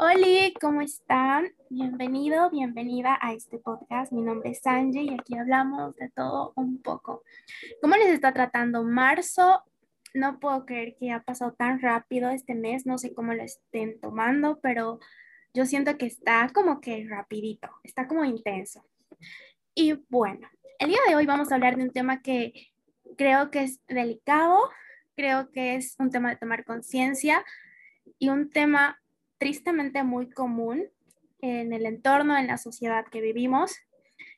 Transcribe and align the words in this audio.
Hola, 0.00 0.52
¿cómo 0.60 0.80
están? 0.80 1.48
Bienvenido, 1.70 2.48
bienvenida 2.50 3.18
a 3.20 3.32
este 3.32 3.58
podcast. 3.58 4.12
Mi 4.12 4.22
nombre 4.22 4.50
es 4.50 4.60
Sanji 4.60 5.00
y 5.00 5.14
aquí 5.14 5.36
hablamos 5.36 5.96
de 5.96 6.08
todo 6.10 6.52
un 6.54 6.80
poco. 6.80 7.24
¿Cómo 7.82 7.96
les 7.96 8.10
está 8.10 8.32
tratando 8.32 8.84
marzo? 8.84 9.64
No 10.14 10.38
puedo 10.38 10.64
creer 10.66 10.94
que 11.00 11.10
ha 11.10 11.24
pasado 11.24 11.54
tan 11.54 11.80
rápido 11.82 12.30
este 12.30 12.54
mes. 12.54 12.86
No 12.86 12.96
sé 12.96 13.12
cómo 13.12 13.34
lo 13.34 13.42
estén 13.42 13.98
tomando, 13.98 14.60
pero 14.60 15.00
yo 15.52 15.66
siento 15.66 15.98
que 15.98 16.06
está 16.06 16.48
como 16.54 16.80
que 16.80 17.04
rapidito, 17.10 17.68
está 17.82 18.06
como 18.06 18.24
intenso. 18.24 18.86
Y 19.74 19.94
bueno, 20.08 20.48
el 20.78 20.90
día 20.90 21.00
de 21.08 21.16
hoy 21.16 21.26
vamos 21.26 21.50
a 21.50 21.56
hablar 21.56 21.76
de 21.76 21.82
un 21.82 21.90
tema 21.90 22.22
que 22.22 22.52
creo 23.16 23.50
que 23.50 23.64
es 23.64 23.84
delicado, 23.88 24.70
creo 25.16 25.50
que 25.50 25.74
es 25.74 25.96
un 25.98 26.12
tema 26.12 26.30
de 26.30 26.36
tomar 26.36 26.64
conciencia 26.64 27.44
y 28.20 28.28
un 28.28 28.48
tema 28.48 29.00
tristemente 29.38 30.02
muy 30.02 30.30
común 30.30 30.84
en 31.40 31.72
el 31.72 31.86
entorno, 31.86 32.36
en 32.36 32.48
la 32.48 32.58
sociedad 32.58 33.06
que 33.06 33.20
vivimos. 33.20 33.76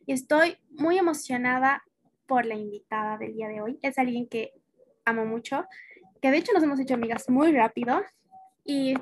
Y 0.06 0.12
estoy 0.12 0.58
muy 0.70 0.98
emocionada 0.98 1.82
por 2.26 2.46
la 2.46 2.54
invitada 2.54 3.18
del 3.18 3.34
día 3.34 3.48
de 3.48 3.60
hoy. 3.60 3.78
Es 3.82 3.98
alguien 3.98 4.28
que 4.28 4.52
amo 5.04 5.24
mucho, 5.24 5.66
que 6.20 6.30
de 6.30 6.38
hecho 6.38 6.52
nos 6.52 6.62
hemos 6.62 6.78
hecho 6.78 6.94
amigas 6.94 7.28
muy 7.28 7.52
rápido. 7.52 8.02
Y 8.64 8.94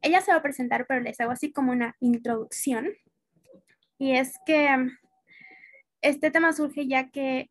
ella 0.00 0.20
se 0.20 0.32
va 0.32 0.38
a 0.38 0.42
presentar, 0.42 0.86
pero 0.86 1.00
les 1.00 1.20
hago 1.20 1.32
así 1.32 1.52
como 1.52 1.72
una 1.72 1.96
introducción. 2.00 2.92
Y 3.98 4.16
es 4.16 4.34
que 4.46 4.68
este 6.00 6.30
tema 6.30 6.52
surge 6.52 6.86
ya 6.86 7.10
que 7.10 7.50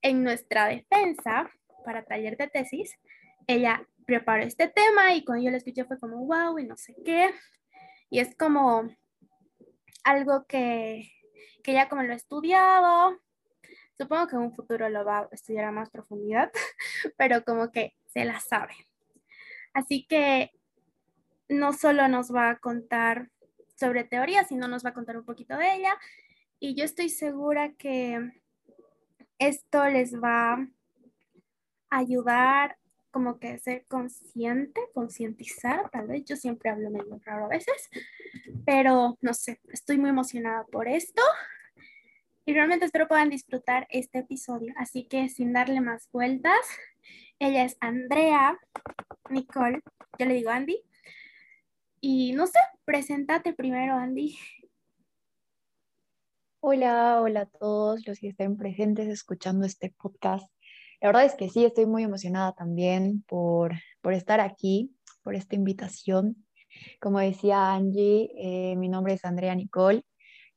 en 0.00 0.22
nuestra 0.22 0.66
defensa 0.66 1.50
para 1.84 2.04
taller 2.04 2.36
de 2.36 2.48
tesis, 2.48 2.98
ella 3.46 3.86
preparó 4.06 4.42
este 4.42 4.68
tema 4.68 5.14
y 5.14 5.24
cuando 5.24 5.44
yo 5.44 5.50
lo 5.50 5.56
escuché 5.56 5.84
fue 5.84 5.98
como, 5.98 6.24
wow, 6.26 6.58
y 6.58 6.64
no 6.64 6.76
sé 6.76 6.94
qué. 7.04 7.30
Y 8.10 8.20
es 8.20 8.36
como 8.36 8.88
algo 10.04 10.44
que, 10.46 11.10
que 11.62 11.72
ya 11.72 11.88
como 11.88 12.02
lo 12.02 12.12
he 12.12 12.16
estudiado, 12.16 13.18
supongo 13.96 14.26
que 14.26 14.36
en 14.36 14.42
un 14.42 14.54
futuro 14.54 14.88
lo 14.88 15.04
va 15.04 15.20
a 15.20 15.28
estudiar 15.32 15.64
a 15.64 15.72
más 15.72 15.90
profundidad, 15.90 16.52
pero 17.16 17.44
como 17.44 17.70
que 17.70 17.94
se 18.06 18.24
la 18.24 18.40
sabe. 18.40 18.74
Así 19.72 20.06
que 20.06 20.52
no 21.48 21.72
solo 21.72 22.08
nos 22.08 22.34
va 22.34 22.50
a 22.50 22.58
contar 22.58 23.30
sobre 23.76 24.04
teoría, 24.04 24.44
sino 24.44 24.68
nos 24.68 24.84
va 24.84 24.90
a 24.90 24.94
contar 24.94 25.16
un 25.16 25.24
poquito 25.24 25.56
de 25.56 25.74
ella. 25.74 25.98
Y 26.60 26.74
yo 26.74 26.84
estoy 26.84 27.08
segura 27.08 27.72
que 27.72 28.30
esto 29.38 29.84
les 29.88 30.14
va 30.14 30.54
a 30.54 30.68
ayudar 31.90 32.78
como 33.14 33.38
que 33.38 33.56
ser 33.60 33.86
consciente, 33.86 34.80
concientizar, 34.92 35.88
tal 35.90 36.08
vez 36.08 36.24
yo 36.24 36.34
siempre 36.34 36.68
hablo 36.68 36.90
medio 36.90 37.20
raro 37.24 37.44
a 37.44 37.48
veces, 37.48 37.88
pero 38.66 39.16
no 39.20 39.32
sé, 39.34 39.60
estoy 39.72 39.98
muy 39.98 40.10
emocionada 40.10 40.64
por 40.64 40.88
esto 40.88 41.22
y 42.44 42.52
realmente 42.52 42.86
espero 42.86 43.06
puedan 43.06 43.30
disfrutar 43.30 43.86
este 43.90 44.18
episodio. 44.18 44.74
Así 44.76 45.06
que 45.06 45.28
sin 45.28 45.52
darle 45.52 45.80
más 45.80 46.10
vueltas, 46.10 46.58
ella 47.38 47.62
es 47.62 47.76
Andrea 47.78 48.58
Nicole, 49.30 49.80
yo 50.18 50.26
le 50.26 50.34
digo 50.34 50.50
Andy. 50.50 50.82
Y 52.00 52.32
no 52.32 52.48
sé, 52.48 52.58
preséntate 52.84 53.52
primero, 53.52 53.94
Andy. 53.94 54.36
Hola, 56.58 57.20
hola 57.22 57.42
a 57.42 57.46
todos 57.46 58.04
los 58.08 58.18
que 58.18 58.30
estén 58.30 58.56
presentes 58.56 59.06
escuchando 59.06 59.66
este 59.66 59.94
podcast. 59.96 60.53
La 61.04 61.08
verdad 61.08 61.26
es 61.26 61.34
que 61.34 61.50
sí, 61.50 61.66
estoy 61.66 61.84
muy 61.84 62.02
emocionada 62.02 62.52
también 62.52 63.24
por, 63.28 63.74
por 64.00 64.14
estar 64.14 64.40
aquí, 64.40 64.96
por 65.22 65.34
esta 65.34 65.54
invitación. 65.54 66.46
Como 66.98 67.18
decía 67.18 67.74
Angie, 67.74 68.30
eh, 68.38 68.74
mi 68.76 68.88
nombre 68.88 69.12
es 69.12 69.22
Andrea 69.26 69.54
Nicole. 69.54 70.02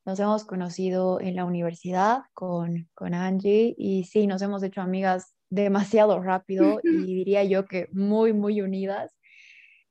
Nos 0.06 0.22
hemos 0.22 0.46
conocido 0.46 1.20
en 1.20 1.36
la 1.36 1.44
universidad 1.44 2.20
con, 2.34 2.88
con 2.94 3.14
Angie 3.14 3.76
y 3.78 4.06
sí, 4.06 4.26
nos 4.26 4.42
hemos 4.42 4.64
hecho 4.64 4.80
amigas 4.80 5.36
demasiado 5.50 6.24
rápido 6.24 6.80
y 6.84 7.04
diría 7.04 7.44
yo 7.44 7.66
que 7.66 7.90
muy, 7.92 8.32
muy 8.32 8.62
unidas. 8.62 9.18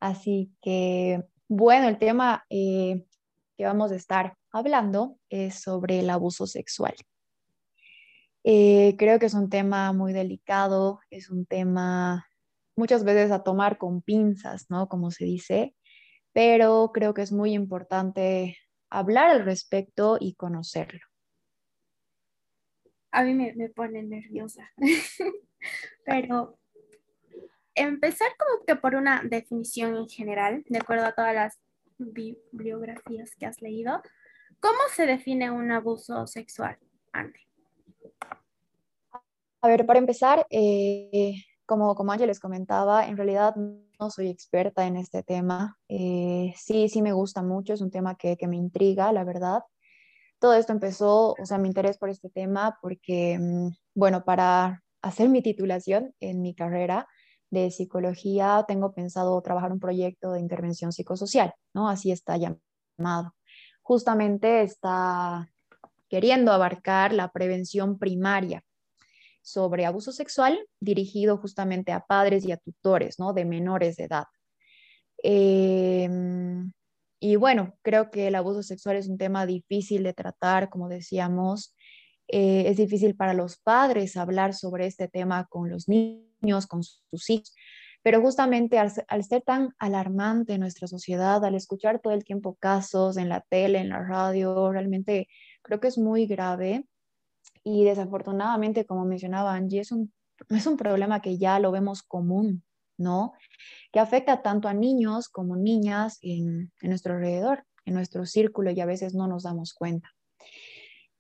Así 0.01 0.55
que, 0.63 1.23
bueno, 1.49 1.87
el 1.87 1.99
tema 1.99 2.47
eh, 2.49 3.05
que 3.59 3.65
vamos 3.67 3.93
a 3.93 3.97
estar 3.97 4.39
hablando 4.53 5.19
es 5.29 5.61
sobre 5.61 6.01
el 6.01 6.09
abuso 6.09 6.47
sexual. 6.47 6.95
Eh, 8.49 8.95
creo 8.97 9.19
que 9.19 9.27
es 9.27 9.35
un 9.35 9.51
tema 9.51 9.93
muy 9.93 10.13
delicado, 10.13 11.01
es 11.11 11.31
un 11.31 11.47
tema 11.47 12.29
muchas 12.77 13.03
veces 13.03 13.33
a 13.33 13.43
tomar 13.43 13.77
con 13.77 14.03
pinzas, 14.03 14.71
¿no? 14.71 14.89
Como 14.89 15.11
se 15.11 15.25
dice, 15.25 15.75
pero 16.33 16.93
creo 16.95 17.13
que 17.13 17.23
es 17.23 17.33
muy 17.33 17.55
importante 17.55 18.57
hablar 18.89 19.31
al 19.31 19.45
respecto 19.45 20.17
y 20.21 20.37
conocerlo. 20.37 21.01
A 23.11 23.25
mí 23.25 23.35
me, 23.35 23.53
me 23.57 23.69
pone 23.69 24.05
nerviosa, 24.05 24.71
pero 26.05 26.57
empezar 27.75 28.29
como 28.39 28.65
que 28.65 28.77
por 28.77 28.95
una 28.95 29.23
definición 29.25 29.97
en 29.97 30.09
general, 30.09 30.63
de 30.69 30.79
acuerdo 30.79 31.07
a 31.07 31.17
todas 31.17 31.35
las 31.35 31.59
bibliografías 31.99 33.35
que 33.35 33.47
has 33.47 33.61
leído, 33.61 34.01
¿cómo 34.61 34.79
se 34.95 35.05
define 35.05 35.51
un 35.51 35.73
abuso 35.73 36.29
sexual, 36.29 36.79
Andy? 37.13 37.46
A 39.63 39.69
ver, 39.69 39.87
para 39.87 39.99
empezar, 39.99 40.47
eh, 40.51 41.35
como, 41.67 41.95
como 41.95 42.15
les 42.15 42.41
comentaba, 42.41 43.07
en 43.07 43.17
realidad 43.17 43.57
no 43.57 44.11
soy 44.11 44.29
experta 44.29 44.87
en 44.87 44.97
este 44.97 45.23
tema. 45.23 45.77
Eh, 45.89 46.55
sí, 46.57 46.89
sí 46.89 47.03
me 47.03 47.13
gusta 47.13 47.43
mucho, 47.43 47.75
es 47.75 47.81
un 47.81 47.91
tema 47.91 48.17
que, 48.17 48.37
que, 48.37 48.47
me 48.47 48.57
intriga, 48.57 49.13
la 49.13 49.25
verdad. 49.25 49.63
Todo 50.39 50.55
esto 50.55 50.73
empezó, 50.73 51.33
o 51.33 51.47
sea, 51.47 51.59
mi 51.59 51.69
interés 51.69 51.99
por 51.99 52.11
este 52.11 52.31
tema 52.31 52.79
porque, 52.81 53.39
mm, 53.39 53.69
bueno, 53.95 54.25
para 54.25 54.85
hacer 55.03 55.29
mi 55.29 55.43
titulación 55.43 56.15
en 56.21 56.43
mi 56.43 56.55
carrera 56.55 57.09
de 57.51 57.71
psicología, 57.71 58.65
tengo 58.69 58.93
pensado 58.93 59.41
trabajar 59.43 59.73
un 59.73 59.81
proyecto 59.81 60.33
de 60.33 60.41
intervención 60.41 60.93
psicosocial, 60.93 61.55
¿no? 61.75 61.89
Así 61.89 62.11
está 62.13 62.37
llamado. 62.37 63.35
Justamente 63.83 64.63
está 64.63 65.49
queriendo 66.09 66.53
abarcar 66.53 67.13
la 67.13 67.31
prevención 67.31 67.99
primaria 67.99 68.63
sobre 69.43 69.87
abuso 69.87 70.11
sexual 70.11 70.59
dirigido 70.81 71.39
justamente 71.39 71.93
a 71.93 72.01
padres 72.01 72.45
y 72.45 72.53
a 72.53 72.57
tutores, 72.57 73.21
¿no? 73.21 73.33
De 73.33 73.45
menores 73.45 73.97
de 73.97 74.05
edad. 74.05 74.25
Em, 75.23 76.73
y 77.21 77.37
bueno, 77.37 77.75
creo 77.83 78.11
que 78.11 78.27
el 78.27 78.35
abuso 78.35 78.63
sexual 78.63 78.97
es 78.97 79.09
un 79.09 79.19
tema 79.19 79.47
difícil 79.47 80.03
de 80.03 80.13
tratar, 80.13 80.69
como 80.69 80.89
decíamos. 80.89 81.75
Eh, 82.29 82.65
es 82.69 82.77
difícil 82.77 83.15
para 83.15 83.35
los 83.35 83.57
padres 83.59 84.17
hablar 84.17 84.53
sobre 84.53 84.87
este 84.87 85.07
tema 85.09 85.47
con 85.47 85.71
los 85.71 85.89
niños, 85.89 86.67
con 86.67 86.83
sus 86.83 87.31
hijos, 87.31 87.55
pero 88.03 88.21
justamente 88.21 88.79
al, 88.79 88.93
al, 89.09 89.25
ser 89.25 89.43
tan 89.43 89.71
alarmante 89.79 90.59
nuestra 90.59 90.89
sociedad, 90.89 91.45
al 91.45 91.55
escuchar 91.55 92.01
todo 92.01 92.13
el 92.13 92.25
tiempo 92.25 92.57
casos 92.57 93.17
en 93.17 93.29
la 93.29 93.43
tele, 93.49 93.79
en 93.79 93.91
la 93.91 94.03
radio, 94.03 94.73
realmente 94.73 95.29
creo 95.67 95.81
que 95.81 95.89
es 95.89 95.99
muy 95.99 96.27
grave 96.27 96.87
y 97.65 97.85
desafortunadamente, 97.85 98.87
como 98.87 99.05
mencionaba 99.05 99.53
Angie, 99.55 99.81
es 99.81 99.91
un, 99.91 100.13
es 100.49 100.67
un 100.67 100.77
problema 100.77 101.21
que 101.21 101.39
ya 101.39 101.59
lo 101.59 101.73
vemos 101.73 102.03
común, 102.03 102.63
¿no? 102.97 103.33
Que 103.93 103.99
afecta 103.99 104.43
tanto 104.43 104.69
a 104.69 104.75
niños 104.75 105.29
como 105.29 105.57
niñas 105.57 106.19
en, 106.23 106.73
en 106.81 106.89
nuestro 106.89 107.15
alrededor, 107.15 107.65
en 107.85 107.95
nuestro 107.95 108.25
círculo 108.27 108.71
y 108.71 108.81
a 108.81 108.87
veces 108.87 109.15
no 109.15 109.27
nos 109.27 109.43
damos 109.43 109.75
cuenta. 109.75 110.09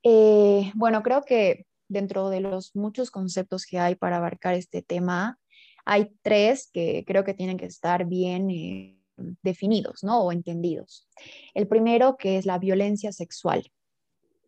Eh, 0.05 0.71
bueno, 0.75 1.03
creo 1.03 1.23
que 1.23 1.67
dentro 1.89 2.31
de 2.31 2.41
los 2.41 2.77
muchos 2.77 3.11
conceptos 3.11 3.67
que 3.67 3.81
hay 3.81 3.97
para 3.97 4.19
abarcar 4.19 4.55
este 4.55 4.83
tema, 4.83 5.39
hay 5.85 6.13
tres 6.23 6.71
que 6.73 7.05
creo 7.05 7.25
que 7.25 7.35
tienen 7.35 7.57
que 7.57 7.67
estar 7.67 8.07
bien 8.07 8.51
eh, 8.51 8.97
definidos, 9.43 10.05
¿no? 10.05 10.21
O 10.21 10.31
entendidos. 10.31 11.09
El 11.55 11.67
primero, 11.67 12.17
que 12.17 12.39
es 12.39 12.47
la 12.47 12.59
violencia 12.59 13.11
sexual. 13.11 13.69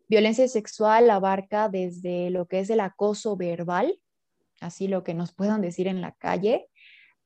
Violencia 0.09 0.47
sexual 0.47 1.07
abarca 1.11 1.69
desde 1.69 2.31
lo 2.31 2.47
que 2.47 2.61
es 2.61 2.71
el 2.71 2.79
acoso 2.79 3.37
verbal, 3.37 3.99
así 4.59 4.87
lo 4.87 5.03
que 5.03 5.13
nos 5.13 5.33
puedan 5.33 5.61
decir 5.61 5.87
en 5.87 6.01
la 6.01 6.13
calle, 6.13 6.67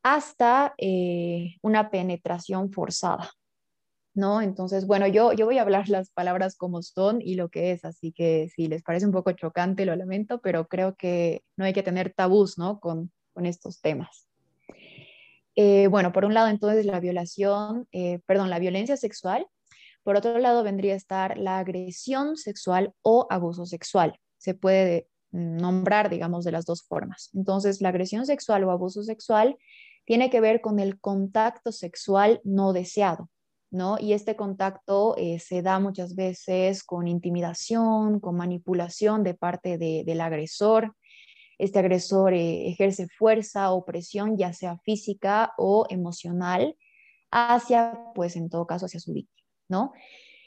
hasta 0.04 0.74
eh, 0.78 1.56
una 1.62 1.90
penetración 1.90 2.74
forzada, 2.74 3.32
¿no? 4.14 4.42
Entonces, 4.42 4.86
bueno, 4.86 5.08
yo, 5.08 5.32
yo 5.32 5.46
voy 5.46 5.60
a 5.60 5.62
hablar 5.62 5.88
las 5.88 6.10
palabras 6.10 6.58
como 6.58 6.82
son 6.82 7.22
y 7.22 7.36
lo 7.36 7.48
que 7.48 7.72
es, 7.72 7.86
así 7.86 8.12
que 8.12 8.50
si 8.54 8.68
les 8.68 8.84
parece 8.84 9.06
un 9.06 9.14
poco 9.14 9.32
chocante, 9.32 9.86
lo 9.86 9.96
lamento, 9.96 10.42
pero 10.42 10.68
creo 10.68 10.96
que 10.96 11.42
no 11.56 11.64
hay 11.64 11.72
que 11.72 11.84
tener 11.84 12.14
tabús, 12.14 12.58
¿no? 12.58 12.82
Con, 12.82 13.12
estos 13.46 13.82
temas. 13.82 14.28
Eh, 15.56 15.88
bueno, 15.88 16.12
por 16.12 16.24
un 16.24 16.36
lado, 16.36 16.50
entonces, 16.50 16.86
la 16.86 17.00
violación, 17.00 17.88
eh, 17.92 18.20
perdón, 18.28 18.52
la 18.52 18.60
violencia 18.60 18.96
sexual 18.96 19.48
por 20.04 20.16
otro 20.18 20.38
lado, 20.40 20.64
vendría 20.64 20.94
a 20.94 20.98
estar 20.98 21.38
la 21.38 21.60
agresión 21.60 22.38
sexual 22.38 22.94
o 23.02 23.28
abuso 23.30 23.66
sexual. 23.66 24.20
Se 24.38 24.54
puede 24.54 25.08
nombrar, 25.32 26.10
digamos, 26.10 26.46
de 26.46 26.52
las 26.52 26.66
dos 26.66 26.84
formas. 26.84 27.30
Entonces, 27.34 27.82
la 27.82 27.90
agresión 27.90 28.26
sexual 28.26 28.64
o 28.64 28.72
abuso 28.72 29.04
sexual 29.04 29.58
tiene 30.06 30.30
que 30.30 30.42
ver 30.42 30.62
con 30.62 30.80
el 30.80 31.00
contacto 31.00 31.72
sexual 31.72 32.42
no 32.44 32.74
deseado, 32.74 33.30
¿no? 33.72 33.98
Y 34.00 34.14
este 34.14 34.36
contacto 34.36 35.16
eh, 35.18 35.40
se 35.40 35.62
da 35.62 35.80
muchas 35.80 36.16
veces 36.16 36.84
con 36.84 37.08
intimidación, 37.08 38.20
con 38.20 38.36
manipulación 38.36 39.24
de 39.24 39.34
parte 39.34 39.78
del 39.78 40.22
agresor. 40.22 40.96
Este 41.58 41.80
agresor 41.80 42.34
eh, 42.34 42.68
ejerce 42.68 43.08
fuerza 43.18 43.72
o 43.72 43.86
presión, 43.86 44.38
ya 44.38 44.54
sea 44.54 44.78
física 44.80 45.54
o 45.58 45.86
emocional, 45.90 46.76
hacia, 47.32 47.98
pues 48.14 48.36
en 48.36 48.50
todo 48.50 48.68
caso, 48.68 48.86
hacia 48.86 49.00
su 49.00 49.14
víctima, 49.14 49.43
¿no? 49.70 49.94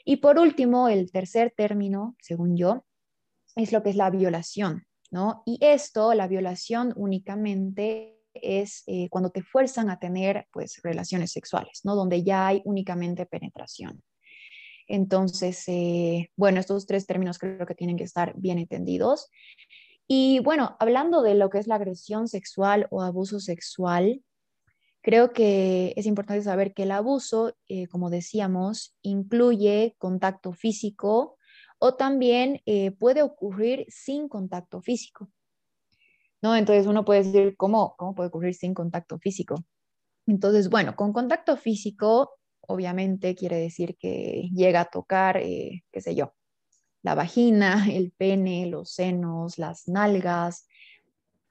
Y 0.05 0.17
por 0.17 0.39
último, 0.39 0.87
el 0.87 1.11
tercer 1.11 1.53
término, 1.55 2.15
según 2.21 2.55
yo, 2.55 2.85
es 3.55 3.71
lo 3.71 3.83
que 3.83 3.89
es 3.89 3.95
la 3.95 4.09
violación, 4.09 4.85
¿no? 5.11 5.43
Y 5.45 5.57
esto, 5.61 6.13
la 6.13 6.27
violación 6.27 6.93
únicamente 6.95 8.17
es 8.33 8.83
eh, 8.87 9.09
cuando 9.09 9.31
te 9.31 9.41
fuerzan 9.41 9.89
a 9.89 9.99
tener 9.99 10.47
pues 10.51 10.79
relaciones 10.83 11.31
sexuales, 11.31 11.81
¿no? 11.83 11.95
Donde 11.95 12.23
ya 12.23 12.47
hay 12.47 12.61
únicamente 12.65 13.25
penetración. 13.25 14.01
Entonces, 14.87 15.63
eh, 15.67 16.31
bueno, 16.35 16.59
estos 16.59 16.85
tres 16.85 17.05
términos 17.05 17.39
creo 17.39 17.65
que 17.65 17.75
tienen 17.75 17.97
que 17.97 18.05
estar 18.05 18.33
bien 18.37 18.57
entendidos. 18.57 19.29
Y 20.07 20.39
bueno, 20.39 20.77
hablando 20.79 21.21
de 21.21 21.35
lo 21.35 21.49
que 21.49 21.57
es 21.57 21.67
la 21.67 21.75
agresión 21.75 22.29
sexual 22.29 22.87
o 22.91 23.01
abuso 23.01 23.41
sexual, 23.41 24.21
creo 25.07 25.31
que 25.31 25.93
es 25.95 26.05
importante 26.05 26.43
saber 26.43 26.73
que 26.73 26.83
el 26.83 26.91
abuso, 26.91 27.55
eh, 27.69 27.87
como 27.87 28.09
decíamos, 28.09 28.97
incluye 29.01 29.95
contacto 29.97 30.51
físico 30.51 31.37
o 31.79 31.93
también 31.93 32.59
puede 32.99 33.21
ocurrir 33.21 33.85
sin 33.87 34.27
contacto 34.27 34.81
físico. 34.81 35.29
¿no? 36.41 36.55
Entonces 36.55 36.87
uno 36.87 37.05
puede 37.05 37.23
decir, 37.23 37.55
¿cómo, 37.57 37.95
cómo 37.97 38.15
puede 38.15 38.29
ocurrir 38.29 38.55
sin 38.55 38.73
contacto 38.73 39.17
físico? 39.19 39.63
Entonces, 40.25 40.69
bueno, 40.69 40.95
con 40.95 41.13
contacto 41.13 41.57
físico, 41.57 42.31
obviamente 42.61 43.35
quiere 43.35 43.57
decir 43.57 43.95
que 43.97 44.49
llega 44.53 44.81
a 44.81 44.89
tocar, 44.89 45.37
eh, 45.37 45.83
qué 45.91 46.01
sé 46.01 46.15
yo, 46.15 46.33
la 47.01 47.15
vagina, 47.15 47.87
el 47.91 48.11
pene, 48.11 48.67
los 48.67 48.91
senos, 48.91 49.57
las 49.57 49.87
nalgas, 49.87 50.67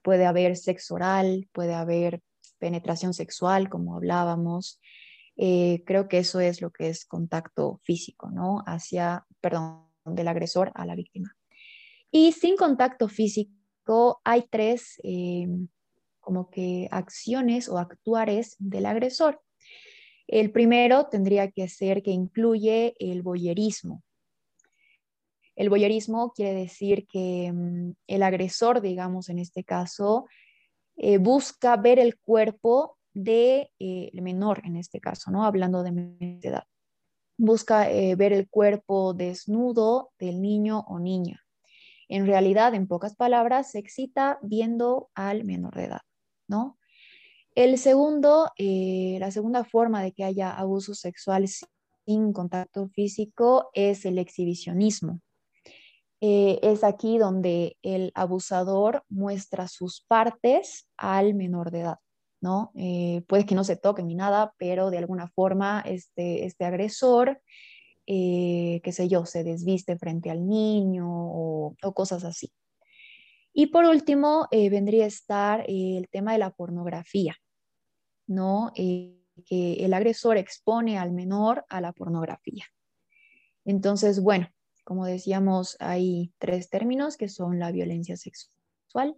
puede 0.03 0.27
haber 0.27 0.57
sexo 0.57 0.95
oral, 0.95 1.49
puede 1.53 1.75
haber 1.75 2.21
penetración 2.59 3.15
sexual, 3.15 3.69
como 3.69 3.97
hablábamos. 3.97 4.81
Eh, 5.37 5.83
creo 5.87 6.09
que 6.09 6.19
eso 6.19 6.41
es 6.41 6.63
lo 6.63 6.71
que 6.71 6.89
es 6.89 7.05
contacto 7.05 7.81
físico, 7.85 8.31
¿no? 8.31 8.63
Hacia, 8.67 9.27
perdón, 9.41 9.87
del 10.05 10.29
agresor 10.29 10.73
a 10.75 10.87
la 10.87 10.95
víctima. 10.95 11.37
Y 12.11 12.33
sin 12.33 12.57
contacto 12.57 13.09
físico, 13.09 14.21
hay 14.25 14.47
tres 14.51 15.01
eh, 15.03 15.47
como 16.21 16.51
que 16.51 16.89
acciones 16.91 17.69
o 17.69 17.79
actuares 17.79 18.57
del 18.59 18.87
agresor. 18.87 19.41
El 20.27 20.51
primero 20.51 21.07
tendría 21.07 21.51
que 21.51 21.69
ser 21.69 22.03
que 22.03 22.11
incluye 22.11 22.95
el 22.99 23.23
boyerismo. 23.23 24.03
El 25.55 25.71
boyerismo 25.71 26.33
quiere 26.33 26.53
decir 26.53 27.07
que 27.07 27.51
mm, 27.53 27.93
el 28.09 28.23
agresor, 28.23 28.81
digamos 28.81 29.29
en 29.29 29.39
este 29.39 29.65
caso, 29.65 30.27
eh, 30.97 31.19
busca 31.19 31.77
ver 31.77 31.99
el 31.99 32.19
cuerpo 32.19 32.97
del 33.13 33.25
de, 33.25 33.71
eh, 33.79 34.21
menor, 34.21 34.63
en 34.65 34.77
este 34.77 35.01
caso, 35.01 35.31
¿no? 35.31 35.45
Hablando 35.45 35.83
de 35.83 36.39
edad. 36.43 36.65
Busca 37.39 37.87
ver 37.87 38.33
el 38.33 38.49
cuerpo 38.49 39.13
desnudo 39.13 40.11
del 40.19 40.41
niño 40.41 40.85
o 40.89 40.99
niña. 40.99 41.43
En 42.09 42.27
realidad, 42.27 42.75
en 42.75 42.87
pocas 42.87 43.15
palabras, 43.17 43.71
se 43.73 43.79
excita 43.79 44.39
viendo 44.43 45.11
al 45.15 45.45
menor 45.45 45.75
de 45.75 45.85
edad, 45.85 46.01
¿no? 46.49 46.79
El 47.57 47.79
segundo, 47.79 48.51
eh, 48.59 49.17
la 49.19 49.31
segunda 49.31 49.65
forma 49.65 50.03
de 50.03 50.13
que 50.13 50.25
haya 50.25 50.53
abuso 50.53 50.95
sexual 50.95 51.49
sin 51.49 52.35
contacto 52.35 52.87
físico 52.89 53.71
es 53.73 54.05
el 54.05 54.19
exhibicionismo. 54.19 55.23
Eh, 56.21 56.59
es 56.63 56.83
aquí 56.83 57.19
donde 57.19 57.77
el 57.83 58.11
abusador 58.15 59.05
muestra 59.09 59.69
sus 59.69 60.03
partes 60.09 60.89
al 60.97 61.35
menor 61.35 61.71
de 61.71 61.81
edad, 61.81 61.99
¿no? 62.41 62.73
Eh, 62.75 63.23
puede 63.29 63.45
que 63.45 63.55
no 63.55 63.65
se 63.65 63.77
toque 63.77 64.03
ni 64.03 64.15
nada, 64.15 64.55
pero 64.59 64.91
de 64.91 64.99
alguna 64.99 65.29
forma 65.29 65.83
este, 65.87 66.47
este 66.47 66.65
agresor 66.65 67.41
eh, 68.07 68.81
qué 68.85 68.93
sé 68.93 69.09
yo, 69.09 69.27
se 69.27 69.43
desviste 69.43 69.99
frente 69.99 70.31
al 70.31 70.47
niño 70.47 71.07
o, 71.09 71.75
cosas 71.95 72.25
así. 72.25 72.53
Y 73.53 73.67
por 73.69 73.85
último, 73.85 74.47
eh, 74.51 74.71
vendría 74.71 75.05
a 75.05 75.09
estar 75.09 75.65
el 75.67 76.09
tema 76.09 76.33
de 76.33 76.39
la 76.39 76.51
pornografía, 76.51 77.37
¿no? 78.27 78.73
que 79.45 79.75
el 79.85 79.93
agresor 79.93 80.39
expone 80.39 80.99
al 80.99 81.13
menor 81.13 81.65
a 81.69 81.81
la 81.81 81.93
pornografía. 81.93 82.65
Entonces, 83.65 84.23
bueno, 84.23 84.49
como 84.87 85.05
decíamos, 85.05 85.77
hay 85.81 86.33
tres 86.39 86.71
términos 86.71 87.17
que 87.17 87.29
son 87.29 87.59
la 87.59 87.73
violencia 87.73 88.17
sexual, 88.17 89.17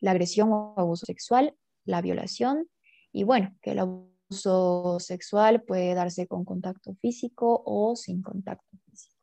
la 0.00 0.10
agresión 0.10 0.50
o 0.52 0.74
abuso 0.76 1.06
sexual, 1.06 1.56
la 1.84 2.02
violación 2.02 2.68
y 3.12 3.24
bueno, 3.24 3.56
que 3.62 3.70
el 3.70 3.78
abuso 3.78 4.16
uso 4.28 4.98
sexual 5.00 5.62
puede 5.62 5.94
darse 5.94 6.26
con 6.26 6.44
contacto 6.44 6.94
físico 6.96 7.62
o 7.64 7.96
sin 7.96 8.20
contacto 8.22 8.76
físico. 8.90 9.16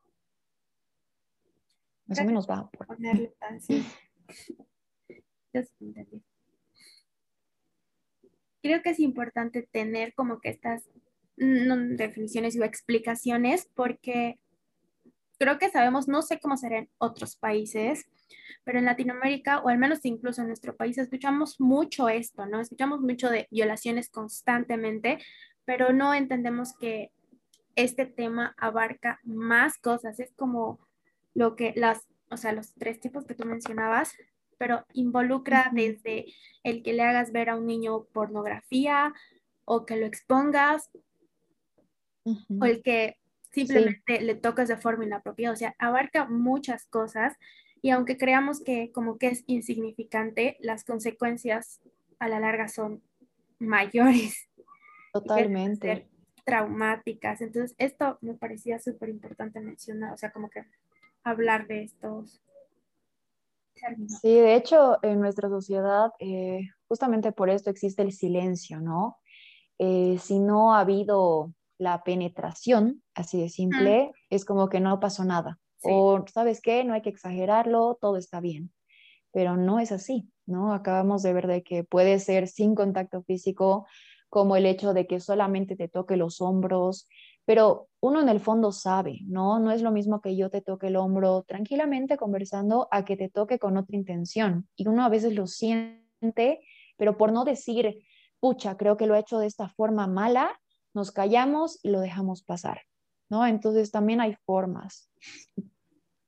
Más 2.05 2.19
o 2.19 2.25
menos 2.25 2.47
va 2.49 2.69
por 2.69 2.87
ponerle 2.87 3.33
Creo 8.61 8.81
que 8.81 8.89
es 8.89 8.99
importante 8.99 9.67
tener 9.71 10.13
como 10.15 10.39
que 10.39 10.49
estas 10.49 10.89
mm, 11.37 11.95
definiciones 11.95 12.57
o 12.59 12.63
explicaciones 12.63 13.69
porque 13.75 14.39
creo 15.43 15.59
que 15.59 15.69
sabemos, 15.69 16.07
no 16.07 16.21
sé 16.21 16.39
cómo 16.39 16.55
será 16.55 16.77
en 16.77 16.89
otros 16.99 17.35
países, 17.35 18.05
pero 18.63 18.79
en 18.79 18.85
Latinoamérica, 18.85 19.59
o 19.59 19.67
al 19.67 19.77
menos 19.77 19.99
incluso 20.03 20.39
en 20.39 20.47
nuestro 20.47 20.73
país, 20.73 20.97
escuchamos 20.97 21.59
mucho 21.59 22.07
esto, 22.07 22.45
¿no? 22.45 22.61
Escuchamos 22.61 23.01
mucho 23.01 23.29
de 23.29 23.49
violaciones 23.51 24.09
constantemente, 24.09 25.17
pero 25.65 25.91
no 25.91 26.13
entendemos 26.13 26.77
que 26.77 27.11
este 27.75 28.05
tema 28.05 28.55
abarca 28.57 29.19
más 29.23 29.77
cosas. 29.77 30.17
Es 30.21 30.31
como 30.33 30.79
lo 31.33 31.57
que 31.57 31.73
las, 31.75 32.07
o 32.29 32.37
sea, 32.37 32.53
los 32.53 32.73
tres 32.75 33.01
tipos 33.01 33.25
que 33.25 33.35
tú 33.35 33.45
mencionabas, 33.45 34.15
pero 34.57 34.85
involucra 34.93 35.71
desde 35.73 36.27
el 36.63 36.83
que 36.83 36.93
le 36.93 37.03
hagas 37.03 37.33
ver 37.33 37.49
a 37.49 37.57
un 37.57 37.65
niño 37.65 38.05
pornografía 38.13 39.13
o 39.65 39.85
que 39.85 39.97
lo 39.97 40.05
expongas, 40.05 40.89
o 42.23 42.63
el 42.63 42.81
que 42.81 43.17
simplemente 43.53 44.21
le 44.21 44.35
tocas 44.35 44.67
de 44.67 44.77
forma 44.77 45.05
inapropiada, 45.05 45.53
o 45.53 45.57
sea, 45.57 45.75
abarca 45.79 46.25
muchas 46.25 46.85
cosas 46.85 47.33
y 47.81 47.91
aunque 47.91 48.17
creamos 48.17 48.61
que 48.61 48.91
como 48.91 49.17
que 49.17 49.27
es 49.27 49.43
insignificante, 49.47 50.57
las 50.59 50.83
consecuencias 50.83 51.81
a 52.19 52.27
la 52.27 52.39
larga 52.39 52.67
son 52.67 53.01
mayores. 53.59 54.49
Totalmente. 55.13 56.07
Traumáticas. 56.45 57.39
Entonces, 57.41 57.75
esto 57.77 58.17
me 58.21 58.33
parecía 58.33 58.79
súper 58.79 59.09
importante 59.09 59.61
mencionar, 59.61 60.13
o 60.13 60.17
sea, 60.17 60.31
como 60.31 60.49
que 60.49 60.65
hablar 61.23 61.67
de 61.67 61.83
estos 61.83 62.41
Sí, 64.21 64.35
de 64.35 64.55
hecho, 64.55 64.97
en 65.01 65.19
nuestra 65.19 65.49
sociedad, 65.49 66.11
eh, 66.19 66.69
justamente 66.87 67.31
por 67.31 67.49
esto 67.49 67.69
existe 67.69 68.01
el 68.01 68.11
silencio, 68.11 68.79
¿no? 68.79 69.17
Eh, 69.79 70.17
si 70.19 70.39
no 70.39 70.73
ha 70.73 70.81
habido 70.81 71.53
la 71.77 72.03
penetración, 72.03 73.03
así 73.15 73.39
de 73.39 73.49
simple, 73.49 74.11
es 74.29 74.45
como 74.45 74.69
que 74.69 74.79
no 74.79 74.99
pasó 74.99 75.25
nada. 75.25 75.59
O, 75.81 76.23
¿sabes 76.31 76.61
qué? 76.61 76.83
No 76.83 76.93
hay 76.93 77.01
que 77.01 77.09
exagerarlo, 77.09 77.97
todo 77.99 78.17
está 78.17 78.39
bien. 78.39 78.71
Pero 79.31 79.57
no 79.57 79.79
es 79.79 79.91
así, 79.91 80.29
¿no? 80.45 80.73
Acabamos 80.73 81.23
de 81.23 81.33
ver 81.33 81.47
de 81.47 81.63
que 81.63 81.83
puede 81.83 82.19
ser 82.19 82.47
sin 82.47 82.75
contacto 82.75 83.23
físico, 83.23 83.85
como 84.29 84.55
el 84.55 84.65
hecho 84.65 84.93
de 84.93 85.05
que 85.05 85.19
solamente 85.19 85.75
te 85.75 85.87
toque 85.87 86.17
los 86.17 86.41
hombros, 86.41 87.07
pero 87.45 87.89
uno 87.99 88.21
en 88.21 88.29
el 88.29 88.39
fondo 88.39 88.71
sabe, 88.71 89.19
¿no? 89.25 89.59
No 89.59 89.71
es 89.71 89.81
lo 89.81 89.91
mismo 89.91 90.21
que 90.21 90.35
yo 90.35 90.49
te 90.49 90.61
toque 90.61 90.87
el 90.87 90.95
hombro 90.95 91.43
tranquilamente 91.43 92.17
conversando 92.17 92.87
a 92.89 93.03
que 93.05 93.17
te 93.17 93.29
toque 93.29 93.59
con 93.59 93.77
otra 93.77 93.95
intención. 93.95 94.67
Y 94.75 94.87
uno 94.87 95.03
a 95.03 95.09
veces 95.09 95.35
lo 95.35 95.45
siente, 95.45 96.61
pero 96.97 97.17
por 97.17 97.31
no 97.31 97.43
decir, 97.43 97.99
pucha, 98.39 98.77
creo 98.77 98.97
que 98.97 99.07
lo 99.07 99.15
he 99.15 99.19
hecho 99.19 99.39
de 99.39 99.47
esta 99.47 99.69
forma 99.69 100.07
mala, 100.07 100.59
nos 100.93 101.11
callamos 101.11 101.79
y 101.83 101.89
lo 101.89 101.99
dejamos 101.99 102.43
pasar, 102.43 102.81
¿no? 103.29 103.45
Entonces 103.45 103.91
también 103.91 104.21
hay 104.21 104.35
formas. 104.45 105.09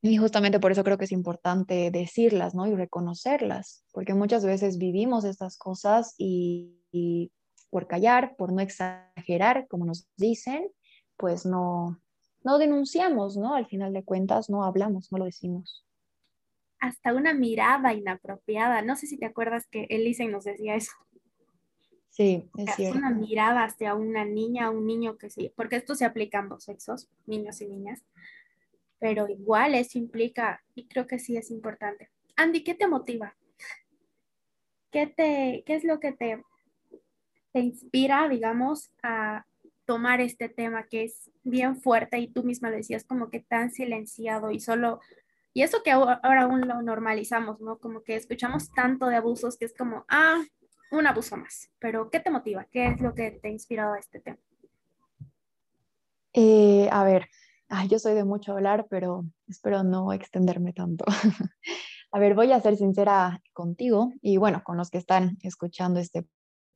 Y 0.02 0.18
justamente 0.18 0.60
por 0.60 0.70
eso 0.70 0.84
creo 0.84 0.98
que 0.98 1.06
es 1.06 1.12
importante 1.12 1.90
decirlas, 1.90 2.54
¿no? 2.54 2.66
Y 2.66 2.74
reconocerlas, 2.74 3.84
porque 3.92 4.14
muchas 4.14 4.44
veces 4.44 4.78
vivimos 4.78 5.24
estas 5.24 5.58
cosas 5.58 6.14
y, 6.16 7.32
por 7.70 7.88
callar, 7.88 8.36
por 8.36 8.52
no 8.52 8.60
exagerar, 8.60 9.66
como 9.68 9.84
nos 9.84 10.08
dicen, 10.16 10.70
pues 11.16 11.44
no, 11.44 12.00
no 12.44 12.58
denunciamos, 12.58 13.36
¿no? 13.36 13.54
Al 13.54 13.66
final 13.66 13.92
de 13.92 14.04
cuentas 14.04 14.48
no 14.48 14.64
hablamos, 14.64 15.10
no 15.10 15.18
lo 15.18 15.24
decimos. 15.24 15.84
Hasta 16.78 17.14
una 17.14 17.34
mirada 17.34 17.92
inapropiada. 17.94 18.82
No 18.82 18.94
sé 18.96 19.06
si 19.06 19.18
te 19.18 19.26
acuerdas 19.26 19.66
que 19.66 19.86
Elisen 19.88 20.30
nos 20.30 20.44
decía 20.44 20.76
eso. 20.76 20.92
Sí, 22.16 22.48
es 22.56 22.74
cierto. 22.76 22.96
Una 22.96 23.10
mirada 23.10 23.64
hacia 23.64 23.94
una 23.94 24.24
niña, 24.24 24.70
un 24.70 24.86
niño 24.86 25.18
que 25.18 25.28
sí, 25.28 25.52
porque 25.54 25.76
esto 25.76 25.94
se 25.94 26.06
aplica 26.06 26.38
a 26.38 26.40
ambos 26.40 26.64
sexos, 26.64 27.10
niños 27.26 27.60
y 27.60 27.66
niñas, 27.66 28.02
pero 28.98 29.28
igual 29.28 29.74
eso 29.74 29.98
implica, 29.98 30.64
y 30.74 30.86
creo 30.86 31.06
que 31.06 31.18
sí 31.18 31.36
es 31.36 31.50
importante. 31.50 32.08
Andy, 32.34 32.64
¿qué 32.64 32.72
te 32.72 32.88
motiva? 32.88 33.36
¿Qué, 34.90 35.06
te, 35.06 35.62
qué 35.66 35.74
es 35.74 35.84
lo 35.84 36.00
que 36.00 36.12
te, 36.12 36.42
te 37.52 37.60
inspira, 37.60 38.30
digamos, 38.30 38.90
a 39.02 39.44
tomar 39.84 40.22
este 40.22 40.48
tema 40.48 40.86
que 40.86 41.04
es 41.04 41.30
bien 41.44 41.76
fuerte 41.76 42.18
y 42.18 42.28
tú 42.28 42.44
misma 42.44 42.70
lo 42.70 42.76
decías 42.76 43.04
como 43.04 43.28
que 43.28 43.40
tan 43.40 43.70
silenciado 43.72 44.52
y 44.52 44.60
solo, 44.60 45.00
y 45.52 45.64
eso 45.64 45.82
que 45.82 45.90
ahora 45.90 46.44
aún 46.44 46.66
lo 46.66 46.80
normalizamos, 46.80 47.60
¿no? 47.60 47.76
Como 47.78 48.02
que 48.02 48.16
escuchamos 48.16 48.70
tanto 48.72 49.04
de 49.04 49.16
abusos 49.16 49.58
que 49.58 49.66
es 49.66 49.74
como, 49.76 50.06
ah, 50.08 50.42
un 50.90 51.06
abuso 51.06 51.36
más, 51.36 51.70
pero 51.78 52.10
¿qué 52.10 52.20
te 52.20 52.30
motiva? 52.30 52.66
¿Qué 52.70 52.86
es 52.88 53.00
lo 53.00 53.14
que 53.14 53.32
te 53.32 53.48
ha 53.48 53.50
inspirado 53.50 53.94
a 53.94 53.98
este 53.98 54.20
tema? 54.20 54.38
Eh, 56.32 56.88
a 56.90 57.04
ver, 57.04 57.28
yo 57.88 57.98
soy 57.98 58.14
de 58.14 58.24
mucho 58.24 58.52
hablar, 58.52 58.86
pero 58.88 59.24
espero 59.48 59.82
no 59.82 60.12
extenderme 60.12 60.72
tanto. 60.72 61.04
a 62.12 62.18
ver, 62.18 62.34
voy 62.34 62.52
a 62.52 62.60
ser 62.60 62.76
sincera 62.76 63.42
contigo 63.52 64.12
y 64.22 64.36
bueno, 64.36 64.62
con 64.64 64.76
los 64.76 64.90
que 64.90 64.98
están 64.98 65.38
escuchando 65.42 65.98
este 66.00 66.26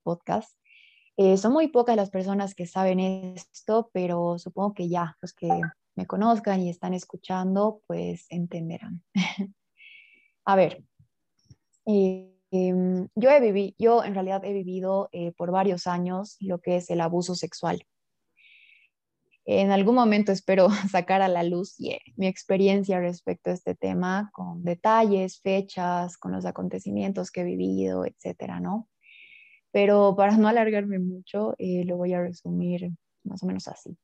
podcast. 0.02 0.56
Eh, 1.16 1.36
son 1.36 1.52
muy 1.52 1.68
pocas 1.68 1.96
las 1.96 2.10
personas 2.10 2.54
que 2.54 2.66
saben 2.66 3.00
esto, 3.00 3.90
pero 3.92 4.38
supongo 4.38 4.74
que 4.74 4.88
ya 4.88 5.16
los 5.20 5.34
que 5.34 5.48
me 5.94 6.06
conozcan 6.06 6.60
y 6.62 6.70
están 6.70 6.94
escuchando, 6.94 7.82
pues 7.86 8.26
entenderán. 8.30 9.02
A 10.46 10.56
ver, 10.56 10.82
eh, 11.86 12.29
em, 12.50 13.08
yo, 13.14 13.30
he 13.30 13.40
vivido, 13.40 13.74
yo 13.78 14.04
en 14.04 14.14
realidad 14.14 14.44
he 14.44 14.52
vivido 14.52 15.08
eh, 15.12 15.32
por 15.32 15.50
varios 15.50 15.86
años 15.86 16.36
lo 16.40 16.60
que 16.60 16.76
es 16.76 16.90
el 16.90 17.00
abuso 17.00 17.34
sexual. 17.34 17.84
En 19.44 19.70
algún 19.70 19.94
momento 19.94 20.32
espero 20.32 20.68
sacar 20.90 21.22
a 21.22 21.28
la 21.28 21.42
luz 21.42 21.76
mi 22.16 22.26
experiencia 22.26 23.00
respecto 23.00 23.50
a 23.50 23.54
este 23.54 23.74
tema 23.74 24.30
con 24.32 24.62
detalles, 24.62 25.40
fechas, 25.40 26.16
con 26.16 26.32
los 26.32 26.44
acontecimientos 26.46 27.30
que 27.30 27.40
he 27.40 27.44
vivido, 27.44 28.04
etcétera, 28.04 28.60
¿no? 28.60 28.88
Pero 29.72 30.14
para 30.16 30.36
no 30.36 30.48
alargarme 30.48 30.98
mucho, 30.98 31.54
eh, 31.58 31.84
lo 31.84 31.96
voy 31.96 32.12
a 32.12 32.22
resumir 32.22 32.90
más 33.24 33.42
o 33.42 33.46
menos 33.46 33.68
así. 33.68 33.96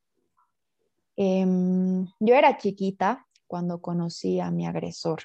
Em, 1.15 2.05
yo 2.19 2.35
era 2.35 2.57
chiquita 2.57 3.25
cuando 3.47 3.81
conocí 3.81 4.39
a 4.39 4.51
mi 4.51 4.67
agresor. 4.67 5.23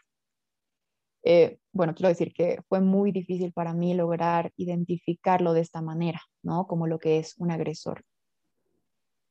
Eh, 1.24 1.58
bueno, 1.72 1.94
quiero 1.94 2.08
decir 2.08 2.32
que 2.32 2.60
fue 2.68 2.80
muy 2.80 3.12
difícil 3.12 3.52
para 3.52 3.72
mí 3.74 3.94
lograr 3.94 4.52
identificarlo 4.56 5.52
de 5.52 5.60
esta 5.60 5.80
manera, 5.80 6.20
¿no? 6.42 6.66
Como 6.66 6.86
lo 6.86 6.98
que 6.98 7.18
es 7.18 7.34
un 7.38 7.50
agresor. 7.50 8.04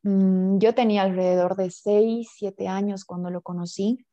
Mm, 0.04 0.58
yo 0.58 0.74
tenía 0.74 1.04
alrededor 1.04 1.56
de 1.56 1.70
6, 1.70 2.30
7 2.36 2.68
años 2.68 3.06
cuando 3.06 3.30
lo 3.30 3.42
conocí. 3.42 4.06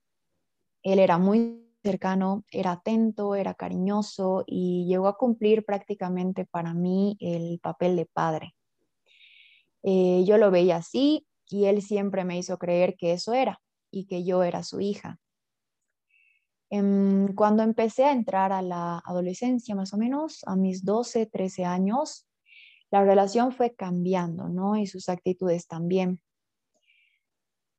Él 0.83 0.99
era 0.99 1.19
muy 1.19 1.65
cercano, 1.83 2.45
era 2.51 2.73
atento, 2.73 3.35
era 3.35 3.55
cariñoso 3.55 4.45
y 4.47 4.87
llegó 4.87 5.07
a 5.09 5.17
cumplir 5.17 5.65
prácticamente 5.65 6.45
para 6.45 6.75
mí 6.75 7.17
el 7.21 7.61
papel 7.61 7.97
de 7.97 8.07
padre. 8.07 8.55
Eh, 9.83 10.25
yo 10.27 10.39
lo 10.39 10.51
veía 10.51 10.77
así 10.77 11.27
y 11.49 11.67
él 11.67 11.83
siempre 11.83 12.25
me 12.25 12.37
hizo 12.39 12.59
creer 12.59 12.97
que 12.97 13.13
eso 13.13 13.33
era 13.33 13.61
y 13.91 14.07
que 14.07 14.25
yo 14.25 14.43
era 14.43 14.63
su 14.63 14.81
hija. 14.81 15.19
Em, 16.71 17.35
cuando 17.35 17.63
empecé 17.63 18.05
a 18.05 18.13
entrar 18.13 18.53
a 18.53 18.63
la 18.63 19.03
adolescencia, 19.05 19.75
más 19.75 19.95
o 19.95 19.99
menos 19.99 20.41
a 20.47 20.57
mis 20.57 20.85
12, 20.85 21.27
13 21.27 21.65
años, 21.65 22.27
la 22.91 23.05
relación 23.05 23.53
fue 23.53 23.75
cambiando, 23.75 24.49
¿no? 24.49 24.77
Y 24.77 24.87
sus 24.87 25.09
actitudes 25.09 25.67
también 25.67 26.21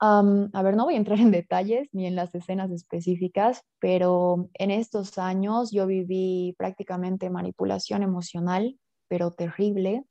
a 0.01 0.63
ver, 0.63 0.75
no 0.75 0.85
voy 0.85 0.93
a 0.93 0.97
entrar 0.97 1.19
en 1.19 1.31
detalles 1.31 1.89
ni 1.91 2.07
en 2.07 2.15
las 2.15 2.33
escenas 2.33 2.71
específicas, 2.71 3.63
pero 3.79 4.49
en 4.53 4.71
estos 4.71 5.17
años 5.17 5.71
yo 5.71 5.87
viví 5.87 6.55
prácticamente 6.57 7.29
manipulación 7.29 8.03
emocional, 8.03 8.79
pero 9.07 9.31
terrible, 9.31 10.05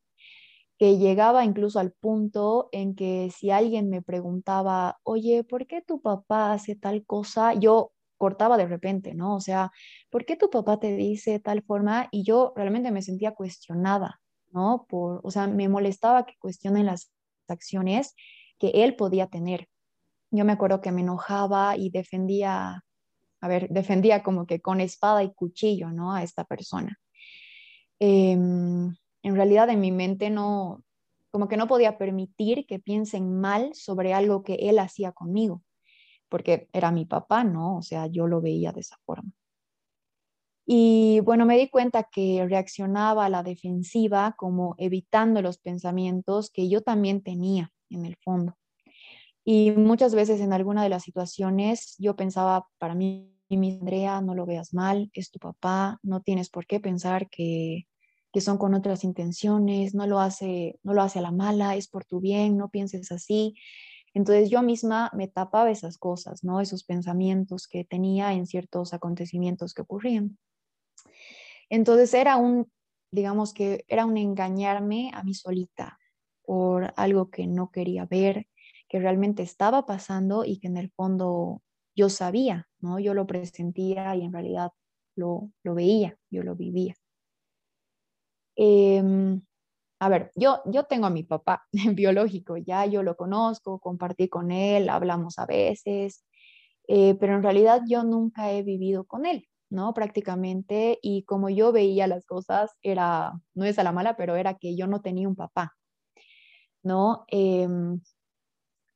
que 0.78 0.98
llegaba 0.98 1.44
incluso 1.44 1.80
al 1.80 1.92
punto 1.92 2.68
en 2.72 2.94
que 2.94 3.30
si 3.34 3.50
alguien 3.50 3.88
me 3.88 4.02
preguntaba, 4.02 4.98
oye, 5.02 5.42
¿por 5.42 5.66
qué 5.66 5.82
tu 5.82 6.00
papá 6.00 6.52
hace 6.52 6.76
tal 6.76 7.04
cosa? 7.04 7.54
Yo 7.54 7.92
cortaba 8.18 8.58
de 8.58 8.66
repente, 8.66 9.14
¿no? 9.14 9.36
O 9.36 9.40
sea, 9.40 9.72
¿por 10.10 10.26
qué 10.26 10.36
tu 10.36 10.50
papá 10.50 10.78
te 10.78 10.94
dice 10.94 11.40
tal 11.40 11.62
forma? 11.62 12.08
Y 12.10 12.24
yo 12.24 12.52
realmente 12.56 12.90
me 12.90 13.02
sentía 13.02 13.34
cuestionada, 13.34 14.20
¿no? 14.52 14.86
Por, 14.88 15.20
o 15.24 15.30
sea, 15.30 15.46
me 15.46 15.68
molestaba 15.68 16.26
que 16.26 16.34
cuestionen 16.38 16.86
las 16.86 17.10
acciones 17.48 18.14
que 18.58 18.70
él 18.74 18.96
podía 18.96 19.28
tener 19.28 19.68
yo 20.30 20.44
me 20.44 20.52
acuerdo 20.52 20.80
que 20.80 20.92
me 20.92 21.00
enojaba 21.00 21.76
y 21.76 21.90
defendía, 21.90 22.84
a 23.40 23.48
ver, 23.48 23.68
defendía 23.70 24.22
como 24.22 24.46
que 24.46 24.60
con 24.60 24.80
espada 24.80 25.22
y 25.22 25.32
cuchillo, 25.32 25.90
¿no? 25.90 26.12
A 26.12 26.22
esta 26.22 26.44
persona. 26.44 26.98
Em, 27.98 28.94
en 29.22 29.34
realidad 29.34 29.70
en 29.70 29.80
mi 29.80 29.90
mente 29.90 30.30
no, 30.30 30.84
como 31.30 31.48
que 31.48 31.56
no 31.56 31.66
podía 31.66 31.98
permitir 31.98 32.66
que 32.66 32.78
piensen 32.78 33.40
mal 33.40 33.70
sobre 33.74 34.14
algo 34.14 34.42
que 34.42 34.54
él 34.54 34.78
hacía 34.78 35.12
conmigo, 35.12 35.62
porque 36.28 36.68
era 36.72 36.90
mi 36.92 37.04
papá, 37.04 37.44
¿no? 37.44 37.78
O 37.78 37.82
sea, 37.82 38.06
yo 38.06 38.26
lo 38.26 38.40
veía 38.40 38.72
de 38.72 38.80
esa 38.80 38.96
forma. 39.04 39.30
Y 40.70 41.20
bueno, 41.20 41.46
me 41.46 41.56
di 41.56 41.70
cuenta 41.70 42.04
que 42.04 42.46
reaccionaba 42.46 43.24
a 43.24 43.30
la 43.30 43.42
defensiva 43.42 44.34
como 44.36 44.74
evitando 44.76 45.40
los 45.40 45.56
pensamientos 45.56 46.50
que 46.50 46.68
yo 46.68 46.82
también 46.82 47.22
tenía 47.22 47.72
en 47.88 48.04
el 48.04 48.16
fondo. 48.16 48.54
Y 49.46 49.70
muchas 49.70 50.14
veces 50.14 50.42
en 50.42 50.52
alguna 50.52 50.82
de 50.82 50.90
las 50.90 51.04
situaciones 51.04 51.94
yo 51.98 52.16
pensaba 52.16 52.66
para 52.76 52.94
mí, 52.94 53.34
mi 53.48 53.78
Andrea, 53.78 54.20
no 54.20 54.34
lo 54.34 54.44
veas 54.44 54.74
mal, 54.74 55.10
es 55.14 55.30
tu 55.30 55.38
papá, 55.38 55.98
no 56.02 56.20
tienes 56.20 56.50
por 56.50 56.66
qué 56.66 56.80
pensar 56.80 57.30
que, 57.30 57.86
que 58.30 58.42
son 58.42 58.58
con 58.58 58.74
otras 58.74 59.04
intenciones, 59.04 59.94
no 59.94 60.06
lo, 60.06 60.20
hace, 60.20 60.78
no 60.82 60.92
lo 60.92 61.00
hace 61.00 61.20
a 61.20 61.22
la 61.22 61.32
mala, 61.32 61.76
es 61.76 61.88
por 61.88 62.04
tu 62.04 62.20
bien, 62.20 62.58
no 62.58 62.68
pienses 62.68 63.10
así. 63.10 63.54
Entonces 64.14 64.50
yo 64.50 64.62
misma 64.62 65.10
me 65.14 65.28
tapaba 65.28 65.70
esas 65.70 65.98
cosas, 65.98 66.44
¿no? 66.44 66.60
Esos 66.60 66.84
pensamientos 66.84 67.68
que 67.68 67.84
tenía 67.84 68.32
en 68.32 68.46
ciertos 68.46 68.94
acontecimientos 68.94 69.74
que 69.74 69.82
ocurrían. 69.82 70.38
Entonces 71.68 72.14
era 72.14 72.36
un, 72.36 72.70
digamos 73.10 73.52
que 73.52 73.84
era 73.88 74.06
un 74.06 74.16
engañarme 74.16 75.10
a 75.14 75.22
mí 75.22 75.34
solita 75.34 75.98
por 76.42 76.92
algo 76.96 77.30
que 77.30 77.46
no 77.46 77.70
quería 77.70 78.06
ver, 78.06 78.46
que 78.88 78.98
realmente 78.98 79.42
estaba 79.42 79.84
pasando 79.84 80.44
y 80.44 80.58
que 80.58 80.68
en 80.68 80.78
el 80.78 80.90
fondo 80.90 81.62
yo 81.94 82.08
sabía, 82.08 82.68
¿no? 82.80 82.98
Yo 82.98 83.12
lo 83.12 83.26
presentía 83.26 84.16
y 84.16 84.22
en 84.22 84.32
realidad 84.32 84.70
lo, 85.14 85.50
veía, 85.64 86.16
yo 86.30 86.42
lo 86.42 86.54
vivía. 86.54 86.94
Em, 88.56 89.42
a 90.00 90.08
ver, 90.08 90.30
yo, 90.36 90.62
yo 90.66 90.84
tengo 90.84 91.06
a 91.06 91.10
mi 91.10 91.24
papá 91.24 91.66
biológico, 91.94 92.56
ya 92.56 92.86
yo 92.86 93.02
lo 93.02 93.16
conozco, 93.16 93.80
compartí 93.80 94.28
con 94.28 94.50
él, 94.50 94.88
hablamos 94.88 95.38
a 95.38 95.46
veces, 95.46 96.24
eh, 96.88 97.16
pero 97.20 97.34
en 97.34 97.42
realidad 97.42 97.82
yo 97.88 98.04
nunca 98.04 98.52
he 98.52 98.62
vivido 98.62 99.04
con 99.04 99.26
él, 99.26 99.48
¿no? 99.70 99.94
Prácticamente, 99.94 100.98
y 101.02 101.24
como 101.24 101.50
yo 101.50 101.72
veía 101.72 102.06
las 102.06 102.26
cosas, 102.26 102.72
era, 102.82 103.32
no 103.54 103.64
es 103.64 103.78
a 103.78 103.84
la 103.84 103.92
mala, 103.92 104.16
pero 104.16 104.36
era 104.36 104.54
que 104.54 104.76
yo 104.76 104.86
no 104.86 105.00
tenía 105.02 105.28
un 105.28 105.36
papá, 105.36 105.74
¿no? 106.82 107.24
Em, 107.28 108.00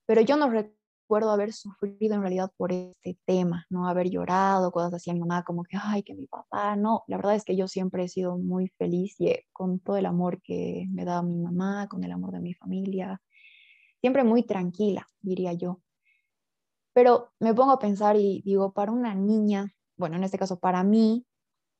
pero 0.06 0.20
yo 0.22 0.36
no 0.36 0.50
recuerdo 0.50 0.81
haber 1.16 1.52
sufrido 1.52 2.14
en 2.14 2.22
realidad 2.22 2.50
por 2.56 2.72
este 2.72 3.18
tema, 3.24 3.66
no 3.70 3.86
haber 3.86 4.08
llorado, 4.08 4.72
cosas 4.72 4.94
así 4.94 5.10
a 5.10 5.14
mi 5.14 5.20
mamá, 5.20 5.44
como 5.44 5.62
que, 5.64 5.76
ay, 5.80 6.02
que 6.02 6.14
mi 6.14 6.26
papá, 6.26 6.76
no, 6.76 7.04
la 7.06 7.16
verdad 7.16 7.34
es 7.34 7.44
que 7.44 7.56
yo 7.56 7.68
siempre 7.68 8.04
he 8.04 8.08
sido 8.08 8.38
muy 8.38 8.68
feliz 8.78 9.16
y 9.20 9.28
eh, 9.28 9.46
con 9.52 9.78
todo 9.80 9.96
el 9.96 10.06
amor 10.06 10.40
que 10.42 10.86
me 10.90 11.04
da 11.04 11.22
mi 11.22 11.38
mamá, 11.38 11.88
con 11.88 12.02
el 12.04 12.12
amor 12.12 12.32
de 12.32 12.40
mi 12.40 12.54
familia, 12.54 13.20
siempre 14.00 14.24
muy 14.24 14.42
tranquila, 14.44 15.06
diría 15.20 15.52
yo. 15.52 15.80
Pero 16.94 17.32
me 17.40 17.54
pongo 17.54 17.72
a 17.72 17.78
pensar 17.78 18.16
y 18.16 18.42
digo, 18.44 18.72
para 18.72 18.92
una 18.92 19.14
niña, 19.14 19.72
bueno, 19.96 20.16
en 20.16 20.24
este 20.24 20.38
caso 20.38 20.58
para 20.58 20.82
mí, 20.84 21.26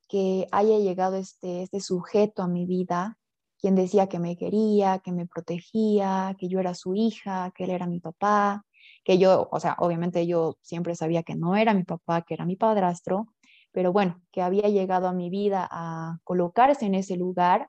que 0.09 0.47
haya 0.53 0.79
llegado 0.79 1.17
este, 1.17 1.63
este 1.63 1.81
sujeto 1.81 2.43
a 2.43 2.49
mi 2.49 2.67
vida, 2.67 3.19
quien 3.59 3.77
decía 3.77 4.09
que 4.09 4.19
me 4.19 4.37
quería, 4.37 4.99
que 4.99 5.13
me 5.13 5.27
protegía, 5.27 6.35
que 6.39 6.49
yo 6.49 6.61
era 6.61 6.75
su 6.75 6.95
hija, 6.95 7.53
que 7.55 7.65
él 7.65 7.71
era 7.71 7.87
mi 7.87 8.01
papá, 8.01 8.67
que 9.05 9.19
yo, 9.19 9.49
o 9.51 9.61
sea, 9.61 9.77
obviamente 9.79 10.27
yo 10.27 10.57
siempre 10.63 10.95
sabía 10.95 11.23
que 11.23 11.35
no 11.35 11.57
era 11.57 11.75
mi 11.75 11.85
papá, 11.85 12.23
que 12.23 12.35
era 12.35 12.45
mi 12.45 12.57
padrastro, 12.57 13.27
pero 13.73 13.93
bueno, 13.93 14.21
que 14.33 14.43
había 14.43 14.69
llegado 14.69 15.09
a 15.09 15.13
mi 15.13 15.31
vida 15.31 15.69
a 15.71 16.19
colocarse 16.25 16.87
en 16.87 16.95
ese 16.95 17.17
lugar, 17.17 17.69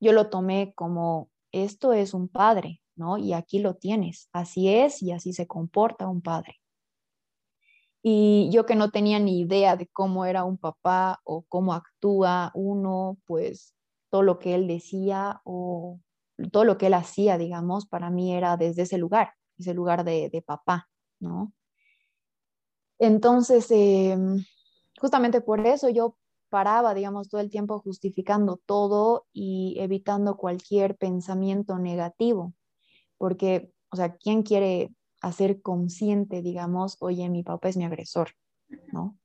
yo 0.00 0.12
lo 0.12 0.28
tomé 0.28 0.72
como, 0.74 1.30
esto 1.50 1.92
es 1.92 2.14
un 2.14 2.28
padre, 2.28 2.82
¿no? 2.94 3.16
Y 3.18 3.32
aquí 3.32 3.58
lo 3.58 3.74
tienes, 3.74 4.28
así 4.32 4.68
es 4.68 5.02
y 5.02 5.12
así 5.12 5.32
se 5.32 5.46
comporta 5.46 6.08
un 6.08 6.20
padre. 6.20 6.60
Y 8.02 8.50
yo 8.52 8.66
que 8.66 8.74
no 8.74 8.90
tenía 8.90 9.18
ni 9.18 9.40
idea 9.40 9.76
de 9.76 9.86
cómo 9.86 10.26
era 10.26 10.44
un 10.44 10.58
papá 10.58 11.20
o 11.24 11.42
cómo 11.48 11.72
actúa 11.72 12.50
uno, 12.54 13.16
pues 13.24 13.74
todo 14.10 14.22
lo 14.22 14.38
que 14.38 14.54
él 14.54 14.68
decía 14.68 15.40
o 15.44 16.00
todo 16.52 16.64
lo 16.64 16.76
que 16.76 16.88
él 16.88 16.94
hacía, 16.94 17.38
digamos, 17.38 17.86
para 17.86 18.10
mí 18.10 18.34
era 18.34 18.58
desde 18.58 18.82
ese 18.82 18.98
lugar, 18.98 19.32
ese 19.64 19.74
lugar 19.74 20.04
de, 20.04 20.44
papá, 20.46 20.88
¿no? 21.20 21.52
Entonces, 22.98 23.66
em, 23.70 24.44
justamente 25.00 25.40
por 25.40 25.66
eso 25.66 25.88
yo 25.88 26.16
paraba, 26.48 26.94
digamos, 26.94 27.28
todo 27.28 27.40
el 27.40 27.50
tiempo 27.50 27.80
justificando 27.80 28.60
todo 28.64 29.26
y 29.32 29.76
evitando 29.80 30.36
cualquier 30.36 30.96
pensamiento 30.96 31.78
negativo, 31.78 32.54
porque, 33.18 33.72
o 33.90 33.96
sea, 33.96 34.16
¿quién 34.16 34.42
quiere 34.42 34.94
hacer 35.20 35.62
consciente, 35.62 36.42
digamos, 36.42 36.96
oye, 37.00 37.28
mi 37.30 37.42
papá 37.42 37.70
es 37.70 37.76
mi 37.76 37.84
agresor, 37.84 38.30
¿no? 38.92 39.16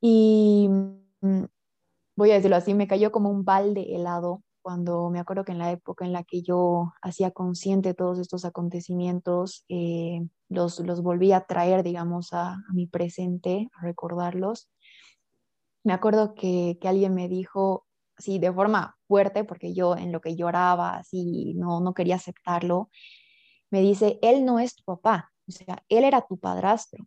Y 0.00 0.68
mm, 1.20 1.44
voy 2.16 2.30
a 2.30 2.34
decirlo 2.34 2.56
así, 2.56 2.74
me 2.74 2.86
cayó 2.86 3.10
como 3.10 3.30
un 3.30 3.44
balde 3.44 3.94
helado 3.94 4.42
cuando 4.62 5.10
me 5.10 5.18
acuerdo 5.18 5.44
que 5.44 5.52
en 5.52 5.58
la 5.58 5.70
época 5.72 6.04
en 6.04 6.12
la 6.12 6.24
que 6.24 6.42
yo 6.42 6.92
hacía 7.02 7.30
consciente 7.32 7.94
todos 7.94 8.18
estos 8.18 8.44
acontecimientos, 8.44 9.64
eh, 9.68 10.26
los, 10.48 10.80
los 10.80 11.02
volví 11.02 11.32
a 11.32 11.44
traer, 11.44 11.82
digamos, 11.82 12.32
a, 12.32 12.58
mi 12.72 12.86
presente, 12.86 13.68
a 13.74 13.82
recordarlos. 13.82 14.70
Me 15.84 15.92
acuerdo 15.92 16.34
que, 16.34 16.78
que 16.80 16.88
alguien 16.88 17.14
me 17.14 17.28
dijo, 17.28 17.86
sí, 18.16 18.38
de 18.38 18.52
forma 18.52 18.96
fuerte, 19.08 19.44
porque 19.44 19.74
yo 19.74 19.96
en 19.96 20.12
lo 20.12 20.20
que 20.20 20.36
lloraba, 20.36 20.96
así, 20.96 21.54
no, 21.54 21.80
no 21.80 21.92
quería 21.92 22.16
aceptarlo, 22.16 22.90
me 23.70 23.80
dice, 23.80 24.18
él 24.22 24.44
no 24.44 24.58
es 24.60 24.76
tu 24.76 24.84
papá, 24.84 25.32
o 25.48 25.52
sea, 25.52 25.82
él 25.88 26.04
era 26.04 26.22
tu 26.22 26.38
padrastro. 26.38 27.06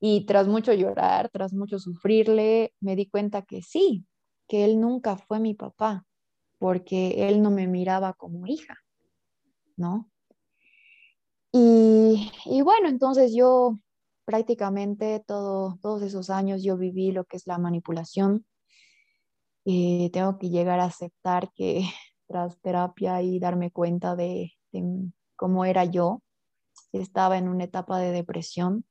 Y 0.00 0.26
tras 0.26 0.48
mucho 0.48 0.72
llorar, 0.72 1.28
tras 1.30 1.52
mucho 1.52 1.78
sufrirle, 1.78 2.74
me 2.80 2.96
di 2.96 3.08
cuenta 3.08 3.42
que 3.42 3.62
sí, 3.62 4.06
que 4.48 4.64
él 4.64 4.80
nunca 4.80 5.16
fue 5.16 5.38
mi 5.38 5.54
papá, 5.54 6.04
porque 6.62 7.26
él 7.28 7.42
no 7.42 7.50
me 7.50 7.66
miraba 7.66 8.12
como 8.12 8.46
hija, 8.46 8.78
¿no? 9.76 10.08
Y, 11.50 12.30
y 12.44 12.62
bueno, 12.62 12.88
entonces 12.88 13.34
yo 13.34 13.80
prácticamente 14.24 15.24
todo, 15.26 15.76
todos 15.82 16.02
esos 16.02 16.30
años 16.30 16.62
yo 16.62 16.76
viví 16.76 17.10
lo 17.10 17.24
que 17.24 17.36
es 17.36 17.48
la 17.48 17.58
manipulación. 17.58 18.46
y 19.64 20.10
tengo 20.10 20.38
que 20.38 20.50
llegar 20.50 20.78
a 20.78 20.84
aceptar 20.84 21.50
que 21.52 21.82
tras 22.28 22.60
terapia 22.60 23.20
y 23.22 23.40
darme 23.40 23.72
cuenta 23.72 24.14
de, 24.14 24.52
cómo 25.34 25.64
era 25.64 25.84
yo, 25.84 26.22
estaba 26.92 27.38
en 27.38 27.48
una 27.48 27.64
etapa 27.64 27.98
de 27.98 28.12
depresión, 28.12 28.84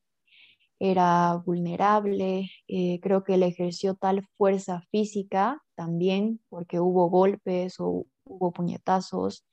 era 0.77 1.41
vulnerable, 1.45 2.51
eh, 2.67 2.99
creo 3.01 3.23
que 3.23 3.35
él 3.35 3.43
ejerció 3.43 3.95
tal 3.95 4.27
fuerza 4.37 4.81
física 4.91 5.63
también, 5.81 6.39
porque 6.49 6.79
hubo 6.79 7.09
golpes 7.09 7.79
o 7.79 8.05
hubo 8.23 8.51
puñetazos, 8.51 9.43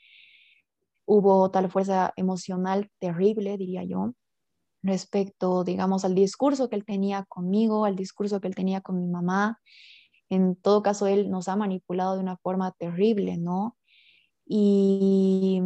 hubo 1.06 1.50
tal 1.50 1.70
fuerza 1.70 2.12
emocional 2.16 2.90
terrible, 2.98 3.56
diría 3.56 3.82
yo, 3.84 4.12
respecto, 4.82 5.64
digamos, 5.64 6.04
al 6.04 6.14
discurso 6.14 6.68
que 6.68 6.76
él 6.76 6.84
tenía 6.84 7.24
conmigo, 7.24 7.86
al 7.86 7.96
discurso 7.96 8.42
que 8.42 8.48
él 8.48 8.54
tenía 8.54 8.82
con 8.82 9.00
mi 9.00 9.06
mamá. 9.06 9.58
En 10.28 10.54
todo 10.54 10.82
caso, 10.82 11.06
él 11.06 11.30
nos 11.30 11.48
ha 11.48 11.56
manipulado 11.56 12.16
de 12.16 12.20
una 12.20 12.36
forma 12.36 12.72
terrible, 12.72 13.38
¿no? 13.38 13.78
Y, 14.44 15.62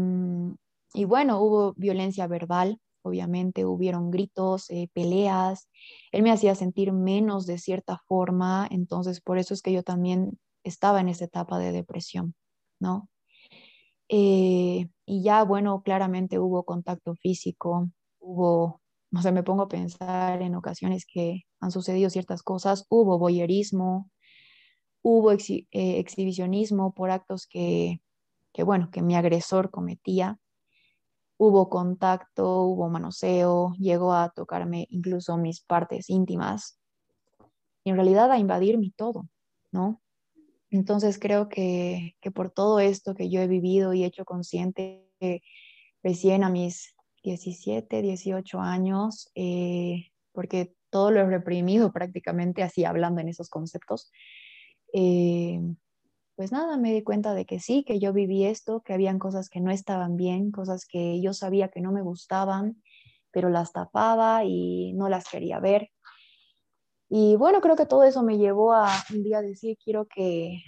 y 0.95 1.05
bueno, 1.07 1.41
hubo 1.41 1.75
violencia 1.77 2.29
verbal, 2.29 2.79
obviamente 3.03 3.65
hubieron 3.65 4.13
gritos, 4.13 4.71
eh, 4.71 4.89
peleas, 4.93 5.69
él 6.13 6.23
me 6.23 6.31
hacía 6.31 6.55
sentir 6.55 6.93
menos 6.93 7.47
de 7.47 7.59
cierta 7.59 7.99
forma, 8.07 8.69
entonces 8.71 9.21
por 9.21 9.39
eso 9.39 9.55
es 9.55 9.63
que 9.63 9.73
yo 9.73 9.83
también 9.83 10.39
estaba 10.65 11.01
en 11.01 11.09
esa 11.09 11.25
etapa 11.25 11.59
de 11.59 11.73
depresión, 11.73 12.35
¿no? 12.81 13.09
Eh, 14.09 14.89
y 15.07 15.23
ya, 15.23 15.43
bueno, 15.45 15.83
claramente 15.83 16.39
hubo 16.39 16.65
contacto 16.65 17.15
físico, 17.15 17.91
hubo, 18.19 18.83
no 19.11 19.23
sé, 19.23 19.33
me 19.33 19.43
pongo 19.43 19.63
a 19.63 19.69
pensar 19.69 20.43
en 20.43 20.55
ocasiones 20.55 21.07
que 21.07 21.43
han 21.61 21.71
sucedido 21.71 22.11
ciertas 22.11 22.43
cosas, 22.43 22.87
hubo 22.91 23.19
boyerismo, 23.19 24.11
hubo 25.03 25.33
eh, 25.33 25.69
exhibicionismo 25.73 26.93
por 26.95 27.11
actos 27.11 27.47
que, 27.47 28.03
que, 28.53 28.63
bueno, 28.65 28.91
que 28.91 29.03
mi 29.03 29.17
agresor 29.17 29.71
cometía 29.71 30.39
hubo 31.45 31.69
contacto, 31.69 32.63
hubo 32.63 32.89
manoseo, 32.89 33.75
llegó 33.79 34.13
a 34.13 34.31
tocarme 34.31 34.87
incluso 34.91 35.37
mis 35.37 35.61
partes 35.61 36.09
íntimas 36.09 36.79
y 37.85 37.91
en 37.91 37.97
realidad 37.97 38.31
a 38.31 38.39
invadir 38.39 38.79
mi 38.79 38.91
todo, 38.93 39.29
¿no? 39.73 40.02
Entonces 40.73 41.19
creo 41.19 41.51
que, 41.51 42.17
que 42.23 42.31
por 42.31 42.51
todo 42.51 42.81
esto 42.81 43.15
que 43.15 43.29
yo 43.29 43.43
he 43.43 43.47
vivido 43.47 43.93
y 43.93 44.05
hecho 44.05 44.25
consciente 44.25 45.07
recién 46.03 46.45
a 46.45 46.49
mis 46.49 46.95
17, 47.23 48.01
18 48.01 48.59
años, 48.59 49.31
eh, 49.35 50.07
porque 50.33 50.75
todo 50.91 51.11
lo 51.11 51.21
he 51.21 51.27
reprimido 51.27 51.93
prácticamente 51.93 52.63
así 52.63 52.87
hablando 52.87 53.21
en 53.21 53.29
esos 53.29 53.51
conceptos, 53.51 54.11
eh, 54.95 55.61
pues 56.37 56.53
nada, 56.53 56.79
me 56.79 56.95
di 56.95 57.03
cuenta 57.03 57.35
de 57.35 57.45
que 57.45 57.61
sí, 57.61 57.85
que 57.85 58.01
yo 58.01 58.15
viví 58.15 58.45
esto, 58.47 58.81
que 58.83 58.95
habían 58.95 59.19
cosas 59.19 59.51
que 59.51 59.61
no 59.61 59.71
estaban 59.71 60.17
bien, 60.17 60.51
cosas 60.53 60.87
que 60.87 61.21
yo 61.21 61.35
sabía 61.35 61.69
que 61.69 61.83
no 61.83 61.93
me 61.93 62.01
gustaban, 62.03 62.83
pero 63.31 63.51
las 63.51 63.73
tapaba 63.73 64.45
y 64.45 64.95
no 64.95 65.11
las 65.11 65.29
quería 65.29 65.61
ver. 65.61 65.91
Y 67.15 67.37
bueno, 67.37 67.61
creo 67.61 67.77
que 67.77 67.85
todo 67.85 68.05
eso 68.05 68.23
me 68.23 68.39
llevó 68.39 68.73
a 68.73 68.89
un 69.13 69.23
día 69.23 69.43
decir, 69.43 69.77
quiero 69.85 70.07
que, 70.07 70.63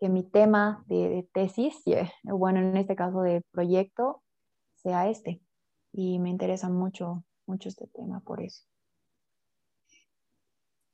que 0.00 0.08
mi 0.08 0.22
tema 0.22 0.82
de, 0.86 1.10
de 1.10 1.28
tesis, 1.30 1.82
bueno, 2.22 2.60
en 2.60 2.74
este 2.78 2.96
caso 2.96 3.20
de 3.20 3.42
proyecto, 3.50 4.22
sea 4.76 5.10
este. 5.10 5.42
Y 5.92 6.20
me 6.20 6.30
interesa 6.30 6.70
mucho, 6.70 7.22
mucho 7.44 7.68
este 7.68 7.86
tema 7.88 8.20
por 8.20 8.40
eso. 8.40 8.64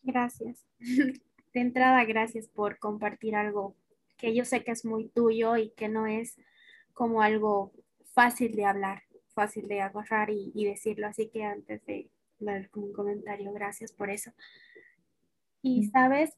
Gracias. 0.03 0.67
De 1.55 1.61
entrada, 1.61 2.05
gracias 2.05 2.49
por 2.49 2.81
compartir 2.81 3.37
algo 3.37 3.77
que 4.17 4.35
yo 4.35 4.45
sé 4.45 4.65
que 4.65 4.73
es 4.73 4.85
muy 4.85 5.09
tuyo 5.09 5.57
y 5.57 5.71
que 5.71 5.89
no 5.89 6.09
es 6.09 6.37
como 6.95 7.23
algo 7.23 7.71
fácil 8.13 8.57
de 8.57 8.65
hablar, 8.65 9.05
fácil 9.35 9.69
de 9.69 9.81
agarrar 9.83 10.31
y, 10.31 10.65
decirlo. 10.65 11.07
Así 11.07 11.29
que 11.29 11.45
antes 11.45 11.87
de 11.87 12.11
un 12.40 12.92
comentario, 12.92 13.53
gracias 13.53 13.92
por 13.92 14.11
eso. 14.11 14.33
Y 15.62 15.85
sabes, 15.88 16.37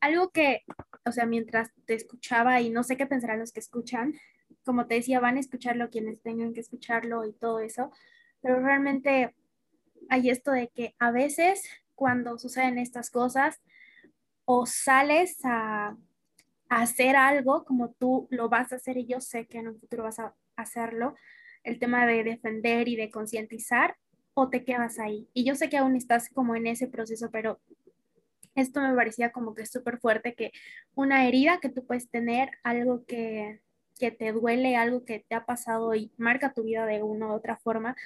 algo 0.00 0.30
que, 0.30 0.62
o 1.04 1.12
sea, 1.12 1.26
mientras 1.26 1.70
te 1.86 1.94
escuchaba 1.94 2.60
y 2.60 2.70
no 2.70 2.82
sé 2.82 2.96
qué 2.96 3.06
pensarán 3.06 3.38
los 3.38 3.52
que 3.52 3.60
escuchan, 3.60 4.14
como 4.64 4.86
te 4.86 4.96
decía, 4.96 5.20
van 5.20 5.36
a 5.36 5.40
escucharlo 5.40 5.90
quienes 5.90 6.20
tengan 6.22 6.52
que 6.52 6.60
escucharlo 6.60 7.24
y 7.24 7.32
todo 7.32 7.60
eso, 7.60 7.90
pero 8.40 8.60
realmente 8.60 9.34
hay 10.08 10.30
esto 10.30 10.52
de 10.52 10.68
que 10.68 10.94
a 10.98 11.10
veces 11.10 11.62
cuando 11.94 12.38
suceden 12.38 12.78
estas 12.78 13.10
cosas, 13.10 13.60
o 14.52 14.66
sales 14.66 15.38
a, 15.44 15.96
hacer 16.68 17.16
algo 17.16 17.64
como 17.64 17.90
tú 17.90 18.28
lo 18.30 18.48
vas 18.48 18.72
a 18.72 18.76
hacer 18.76 18.96
y 18.96 19.06
yo 19.06 19.20
sé 19.20 19.46
que 19.46 19.58
en 19.58 19.68
un 19.68 19.78
futuro 19.78 20.04
vas 20.04 20.20
a 20.20 20.34
hacerlo, 20.56 21.14
el 21.64 21.78
tema 21.78 22.06
de 22.06 22.24
defender 22.24 22.88
y 22.88 22.96
de 22.96 23.10
concientizar, 23.10 23.96
o 24.34 24.48
te 24.48 24.64
quedas 24.64 24.98
ahí. 24.98 25.28
Y 25.34 25.44
yo 25.44 25.54
sé 25.54 25.68
que 25.68 25.76
aún 25.76 25.96
estás 25.96 26.28
como 26.30 26.56
en 26.56 26.66
ese 26.66 26.86
proceso, 26.86 27.30
pero 27.30 27.60
esto 28.54 28.80
me 28.80 28.94
parecía 28.94 29.32
como 29.32 29.54
que 29.54 29.62
es 29.62 29.70
súper 29.70 29.98
fuerte, 29.98 30.34
que 30.34 30.52
una 30.94 31.26
herida 31.26 31.58
que 31.60 31.68
tú 31.68 31.86
puedes 31.86 32.08
tener, 32.10 32.50
algo 32.62 33.04
que, 33.06 33.60
que 33.98 34.10
te 34.10 34.32
duele, 34.32 34.76
algo 34.76 35.04
que 35.04 35.24
te 35.28 35.34
ha 35.34 35.44
pasado 35.46 35.94
y 35.94 36.12
marca 36.16 36.52
tu 36.52 36.64
vida 36.64 36.86
de 36.86 37.02
una 37.02 37.28
u 37.28 37.32
otra 37.32 37.56
forma, 37.56 37.96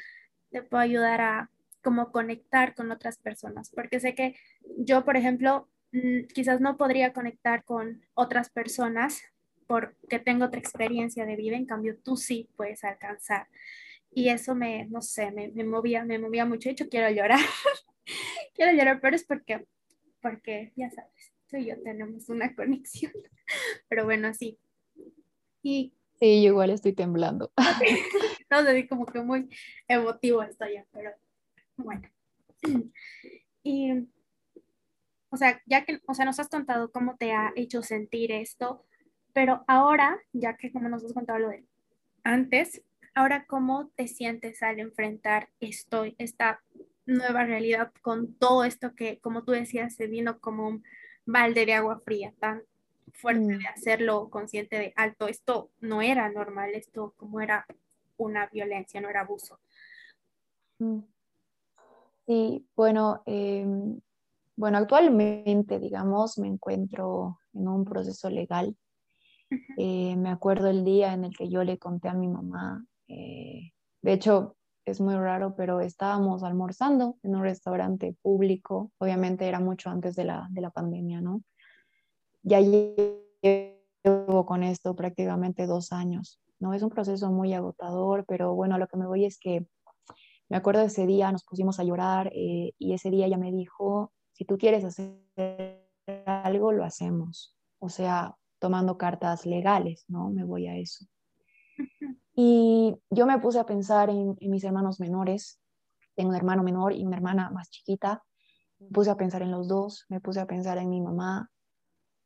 te 0.51 0.63
puede 0.63 0.85
ayudar 0.85 1.21
a 1.21 1.51
como 1.83 2.13
conectar 2.13 2.75
con 2.75 2.91
otras 2.91 3.19
personas. 3.19 3.71
Porque 3.71 4.01
sé 4.01 4.15
que 4.15 4.37
yo, 4.79 5.05
por 5.05 5.17
ejemplo, 5.17 5.69
Mm, 5.95 6.27
quizás 6.35 6.61
no 6.61 6.77
podría 6.77 7.13
conectar 7.13 7.63
con 7.65 8.03
otras 8.15 8.51
personas 8.51 9.23
porque 9.67 10.19
tengo 10.19 10.47
otra 10.47 10.61
experiencia 10.61 11.27
de 11.27 11.37
vida, 11.37 11.57
en 11.57 11.67
cambio 11.67 11.97
tú 12.03 12.17
sí 12.17 12.49
puedes 12.57 12.85
alcanzar. 12.85 13.49
Y 14.11 14.29
eso 14.29 14.55
me, 14.55 14.87
no 14.87 15.03
sé, 15.03 15.31
me, 15.33 15.49
me 15.49 15.65
movía, 15.65 16.05
me 16.05 16.19
movía 16.19 16.45
mucho. 16.47 16.69
De 16.69 16.73
hecho, 16.73 16.89
quiero 16.89 17.11
llorar. 17.11 17.41
quiero 18.55 18.73
llorar, 18.73 19.01
pero 19.01 19.17
es 19.17 19.25
porque, 19.25 19.67
porque, 20.23 20.73
ya 20.77 20.91
sabes, 20.91 21.33
tú 21.49 21.57
y 21.57 21.67
yo 21.67 21.83
tenemos 21.83 22.29
una 22.29 22.55
conexión. 22.55 23.13
pero 23.89 24.05
bueno, 24.05 24.33
sí. 24.35 24.59
Y 25.63 25.93
Sí, 26.21 26.43
yo 26.43 26.51
igual 26.51 26.71
estoy 26.71 26.93
temblando. 26.93 27.53
no 28.51 28.63
sé, 28.63 28.89
como 28.89 29.05
que 29.07 29.21
muy 29.21 29.49
emotivo 29.89 30.43
estoy 30.43 30.75
ya, 30.75 30.87
pero 30.93 31.11
bueno. 31.77 32.09
Y 33.67 33.93
o 35.31 35.37
sea, 35.39 35.61
ya 35.67 35.85
que, 35.85 36.01
o 36.07 36.15
sea, 36.15 36.27
nos 36.27 36.39
has 36.39 36.49
contado 36.49 36.93
cómo 36.93 37.17
te 37.17 37.33
ha 37.33 37.51
hecho 37.57 37.83
sentir 37.83 38.31
esto, 38.31 38.85
pero 39.35 39.65
ahora, 39.67 40.19
ya 40.33 40.57
que 40.57 40.73
como 40.73 40.89
nos 40.89 41.05
has 41.05 41.13
contado 41.13 41.41
lo 41.41 41.49
de 41.51 41.67
antes, 42.23 42.83
ahora 43.15 43.45
cómo 43.47 43.91
te 43.97 44.09
sientes 44.09 44.63
al 44.63 44.79
enfrentar 44.79 45.51
esto, 45.61 46.05
esta 46.17 46.63
nueva 47.05 47.45
realidad 47.45 47.93
con 48.01 48.35
todo 48.35 48.65
esto 48.65 48.95
que, 48.95 49.19
como 49.21 49.45
tú 49.45 49.53
decías, 49.53 49.95
se 49.95 50.07
vino 50.07 50.39
como 50.41 50.81
balde 51.27 51.67
de 51.67 51.75
agua 51.75 52.01
fría 52.01 52.33
tan 52.39 52.63
fuerte 53.13 53.57
Mm. 53.57 53.59
de 53.59 53.67
hacerlo 53.67 54.31
consciente 54.31 54.79
de 54.79 54.93
alto, 54.97 55.29
esto 55.29 55.71
no 55.81 56.01
era 56.01 56.31
normal, 56.31 56.71
esto 56.75 57.13
como 57.17 57.41
era 57.41 57.67
una 58.17 58.47
violencia, 58.47 59.01
no 59.01 59.09
era 59.11 59.21
abuso. 59.21 59.61
Mm. 60.79 61.01
Sí, 62.27 62.67
bueno, 62.75 63.23
em, 63.27 64.01
bueno, 64.57 64.79
actualmente, 64.79 65.79
digamos, 65.79 66.39
me 66.39 66.49
encuentro 66.49 67.41
en 67.53 67.69
un 67.69 67.85
proceso 67.85 68.31
legal. 68.31 68.77
Eh, 69.77 70.17
me 70.17 70.31
acuerdo 70.31 70.69
el 70.69 70.85
día 70.85 71.13
en 71.13 71.25
el 71.25 71.37
que 71.37 71.49
yo 71.49 71.65
le 71.65 71.79
conté 71.79 72.09
a 72.09 72.15
mi 72.15 72.29
mamá, 72.29 72.85
eh, 73.09 73.73
de 74.03 74.13
hecho, 74.13 74.57
es 74.85 75.01
muy 75.01 75.15
raro, 75.15 75.55
pero 75.57 75.81
estábamos 75.81 76.43
almorzando 76.43 77.17
en 77.23 77.37
un 77.37 77.43
restaurante 77.43 78.15
público, 78.21 78.93
obviamente 78.99 79.49
era 79.49 79.61
mucho 79.61 79.91
antes 79.91 80.15
de 80.15 80.25
la, 80.25 80.47
de 80.51 80.61
la 80.61 80.71
pandemia, 80.71 81.21
¿no? 81.21 81.43
Ya 82.43 82.61
llevo 82.61 84.45
con 84.47 84.63
esto 84.63 84.95
prácticamente 84.95 85.67
dos 85.67 85.93
años, 85.93 86.41
¿no? 86.59 86.75
Es 86.75 86.83
un 86.83 86.91
proceso 86.91 87.31
muy 87.31 87.55
agotador, 87.55 88.25
pero 88.27 88.55
bueno, 88.55 88.75
a 88.75 88.79
lo 88.79 88.87
que 88.87 88.99
me 88.99 89.07
voy 89.07 89.25
es 89.25 89.39
que 89.39 89.67
me 90.51 90.59
acuerdo 90.59 90.81
de 90.83 90.89
ese 90.89 91.07
día, 91.07 91.33
nos 91.33 91.45
pusimos 91.45 91.81
a 91.81 91.85
llorar 91.85 92.31
eh, 92.35 92.73
y 92.79 92.93
ese 92.93 93.11
día 93.11 93.27
ella 93.27 93.39
me 93.39 93.53
dijo, 93.53 94.13
si 94.33 94.45
tú 94.45 94.59
quieres 94.59 94.85
hacer 94.85 95.17
algo, 96.27 96.73
lo 96.73 96.85
hacemos. 96.85 97.57
O 97.79 97.89
sea, 97.89 98.37
tomando 98.65 98.97
cartas 98.97 99.45
legales, 99.45 100.07
¿no? 100.09 100.31
Me 100.31 100.43
voy 100.43 100.69
a 100.69 100.79
eso. 100.79 101.05
Y 102.35 102.97
yo 103.11 103.27
me 103.27 103.39
puse 103.39 103.59
a 103.59 103.67
pensar 103.67 104.09
en, 104.09 104.35
en, 104.41 104.51
mis 104.51 104.65
hermanos 104.65 105.01
menores. 105.01 105.61
Tengo 106.17 106.31
un 106.31 106.35
hermano 106.35 106.63
menor 106.63 106.95
y 106.95 107.05
una 107.05 107.17
hermana 107.17 107.51
más 107.51 107.69
chiquita. 107.69 108.25
Me 108.79 108.89
puse 108.89 109.11
a 109.11 109.19
pensar 109.19 109.43
en 109.43 109.51
los 109.51 109.69
dos, 109.69 110.07
me 110.09 110.19
puse 110.19 110.41
a 110.41 110.47
pensar 110.47 110.79
en 110.79 110.89
mi 110.89 111.03
mamá 111.03 111.51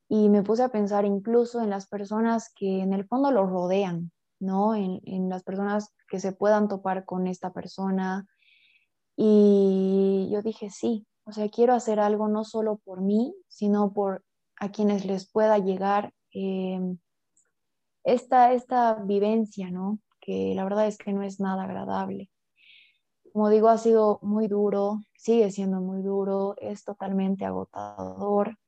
y 0.08 0.28
me 0.28 0.44
puse 0.44 0.62
a 0.62 0.68
pensar 0.68 1.04
incluso 1.04 1.60
en 1.60 1.70
las 1.70 1.88
personas 1.88 2.52
que 2.54 2.82
en 2.82 2.92
el 2.92 3.04
fondo 3.04 3.32
lo 3.32 3.44
rodean, 3.44 4.12
¿no? 4.38 4.76
En, 4.76 5.00
en 5.06 5.28
las 5.28 5.42
personas 5.42 5.92
que 6.08 6.20
se 6.20 6.30
puedan 6.30 6.68
topar 6.68 7.04
con 7.04 7.26
esta 7.26 7.52
persona. 7.52 8.28
Y 9.16 10.28
yo 10.30 10.40
dije, 10.40 10.70
sí, 10.70 11.04
o 11.24 11.32
sea, 11.32 11.48
quiero 11.48 11.74
hacer 11.74 11.98
algo 11.98 12.28
no 12.28 12.44
solo 12.44 12.76
por 12.76 13.00
mí, 13.00 13.34
sino 13.48 13.92
por 13.92 14.22
a 14.58 14.70
quienes 14.70 15.04
les 15.04 15.30
pueda 15.30 15.58
llegar 15.58 16.12
eh, 16.32 16.80
esta, 18.04 18.52
esta 18.52 18.94
vivencia, 18.94 19.70
¿no? 19.70 19.98
Que 20.20 20.54
la 20.54 20.64
verdad 20.64 20.86
es 20.86 20.98
que 20.98 21.12
no 21.12 21.22
es 21.22 21.40
nada 21.40 21.64
agradable. 21.64 22.30
Como 23.32 23.50
digo, 23.50 23.68
ha 23.68 23.78
sido 23.78 24.18
muy 24.22 24.48
duro, 24.48 25.00
sigue 25.14 25.50
siendo 25.50 25.80
muy 25.80 26.02
duro, 26.02 26.54
es 26.58 26.84
totalmente 26.84 27.44
agotador. 27.44 28.58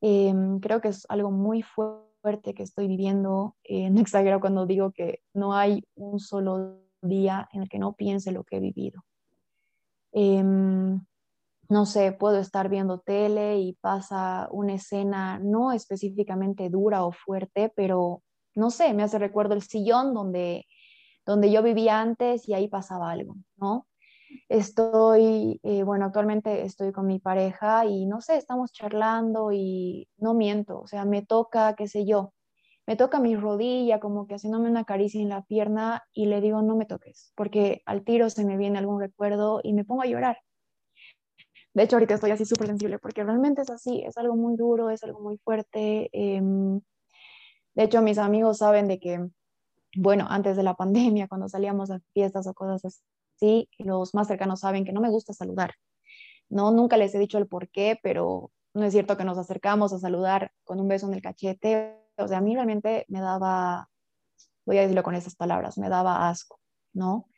Eh, 0.00 0.32
creo 0.62 0.80
que 0.80 0.88
es 0.88 1.04
algo 1.08 1.30
muy 1.30 1.62
fuerte 1.62 2.54
que 2.54 2.62
estoy 2.62 2.86
viviendo. 2.86 3.56
Eh, 3.64 3.90
no 3.90 4.00
exagero 4.00 4.40
cuando 4.40 4.66
digo 4.66 4.92
que 4.92 5.22
no 5.34 5.54
hay 5.54 5.84
un 5.96 6.20
solo 6.20 6.78
día 7.02 7.48
en 7.52 7.62
el 7.62 7.68
que 7.68 7.78
no 7.78 7.94
piense 7.94 8.32
lo 8.32 8.44
que 8.44 8.56
he 8.56 8.60
vivido. 8.60 9.04
Eh, 10.12 10.42
no 11.68 11.86
sé, 11.86 12.12
puedo 12.12 12.38
estar 12.38 12.68
viendo 12.68 13.00
tele 13.00 13.58
y 13.58 13.74
pasa 13.74 14.48
una 14.50 14.74
escena 14.74 15.38
no 15.38 15.72
específicamente 15.72 16.70
dura 16.70 17.04
o 17.04 17.12
fuerte, 17.12 17.72
pero 17.76 18.22
no 18.54 18.70
sé, 18.70 18.94
me 18.94 19.02
hace 19.02 19.18
recuerdo 19.18 19.54
el 19.54 19.62
sillón 19.62 20.14
donde, 20.14 20.66
donde 21.26 21.50
yo 21.52 21.62
vivía 21.62 22.00
antes 22.00 22.48
y 22.48 22.54
ahí 22.54 22.68
pasaba 22.68 23.10
algo, 23.10 23.36
¿no? 23.56 23.86
Estoy, 24.48 25.60
eh, 25.62 25.82
bueno, 25.84 26.06
actualmente 26.06 26.64
estoy 26.64 26.92
con 26.92 27.06
mi 27.06 27.18
pareja 27.18 27.86
y 27.86 28.06
no 28.06 28.20
sé, 28.20 28.36
estamos 28.36 28.72
charlando 28.72 29.52
y 29.52 30.08
no 30.18 30.34
miento, 30.34 30.80
o 30.80 30.86
sea, 30.86 31.04
me 31.04 31.22
toca, 31.24 31.74
qué 31.76 31.88
sé 31.88 32.06
yo, 32.06 32.34
me 32.86 32.96
toca 32.96 33.20
mi 33.20 33.36
rodilla, 33.36 34.00
como 34.00 34.26
que 34.26 34.34
haciéndome 34.34 34.70
una 34.70 34.84
caricia 34.84 35.20
en 35.20 35.28
la 35.30 35.42
pierna 35.44 36.04
y 36.14 36.26
le 36.26 36.40
digo, 36.40 36.62
no 36.62 36.76
me 36.76 36.86
toques, 36.86 37.32
porque 37.36 37.82
al 37.86 38.04
tiro 38.04 38.30
se 38.30 38.44
me 38.44 38.56
viene 38.56 38.78
algún 38.78 39.00
recuerdo 39.00 39.60
y 39.62 39.74
me 39.74 39.84
pongo 39.84 40.02
a 40.02 40.06
llorar. 40.06 40.38
De 41.78 41.84
hecho, 41.84 41.94
ahorita 41.94 42.14
estoy 42.14 42.32
así 42.32 42.44
súper 42.44 42.66
sensible 42.66 42.98
porque 42.98 43.22
realmente 43.22 43.62
es 43.62 43.70
así, 43.70 44.02
es 44.04 44.16
algo 44.18 44.34
muy 44.34 44.56
duro, 44.56 44.90
es 44.90 45.04
algo 45.04 45.20
muy 45.20 45.38
fuerte. 45.38 46.10
Eh, 46.12 46.40
de 46.42 47.84
hecho, 47.84 48.02
mis 48.02 48.18
amigos 48.18 48.58
saben 48.58 48.88
de 48.88 48.98
que, 48.98 49.24
bueno, 49.94 50.26
antes 50.28 50.56
de 50.56 50.64
la 50.64 50.74
pandemia, 50.74 51.28
cuando 51.28 51.48
salíamos 51.48 51.92
a 51.92 52.00
fiestas 52.14 52.48
o 52.48 52.54
cosas 52.54 53.04
así, 53.36 53.68
los 53.78 54.12
más 54.12 54.26
cercanos 54.26 54.58
saben 54.58 54.84
que 54.84 54.92
no 54.92 55.00
me 55.00 55.08
gusta 55.08 55.32
saludar. 55.32 55.74
No, 56.48 56.72
nunca 56.72 56.96
les 56.96 57.14
he 57.14 57.18
dicho 57.20 57.38
el 57.38 57.46
por 57.46 57.68
qué, 57.68 57.96
pero 58.02 58.50
no 58.74 58.84
es 58.84 58.92
cierto 58.92 59.16
que 59.16 59.24
nos 59.24 59.38
acercamos 59.38 59.92
a 59.92 60.00
saludar 60.00 60.50
con 60.64 60.80
un 60.80 60.88
beso 60.88 61.06
en 61.06 61.14
el 61.14 61.22
cachete. 61.22 61.96
O 62.16 62.26
sea, 62.26 62.38
a 62.38 62.40
mí 62.40 62.56
realmente 62.56 63.04
me 63.06 63.20
daba, 63.20 63.88
voy 64.66 64.78
a 64.78 64.80
decirlo 64.80 65.04
con 65.04 65.14
esas 65.14 65.36
palabras, 65.36 65.78
me 65.78 65.88
daba 65.88 66.28
asco, 66.28 66.58
¿no? 66.92 67.28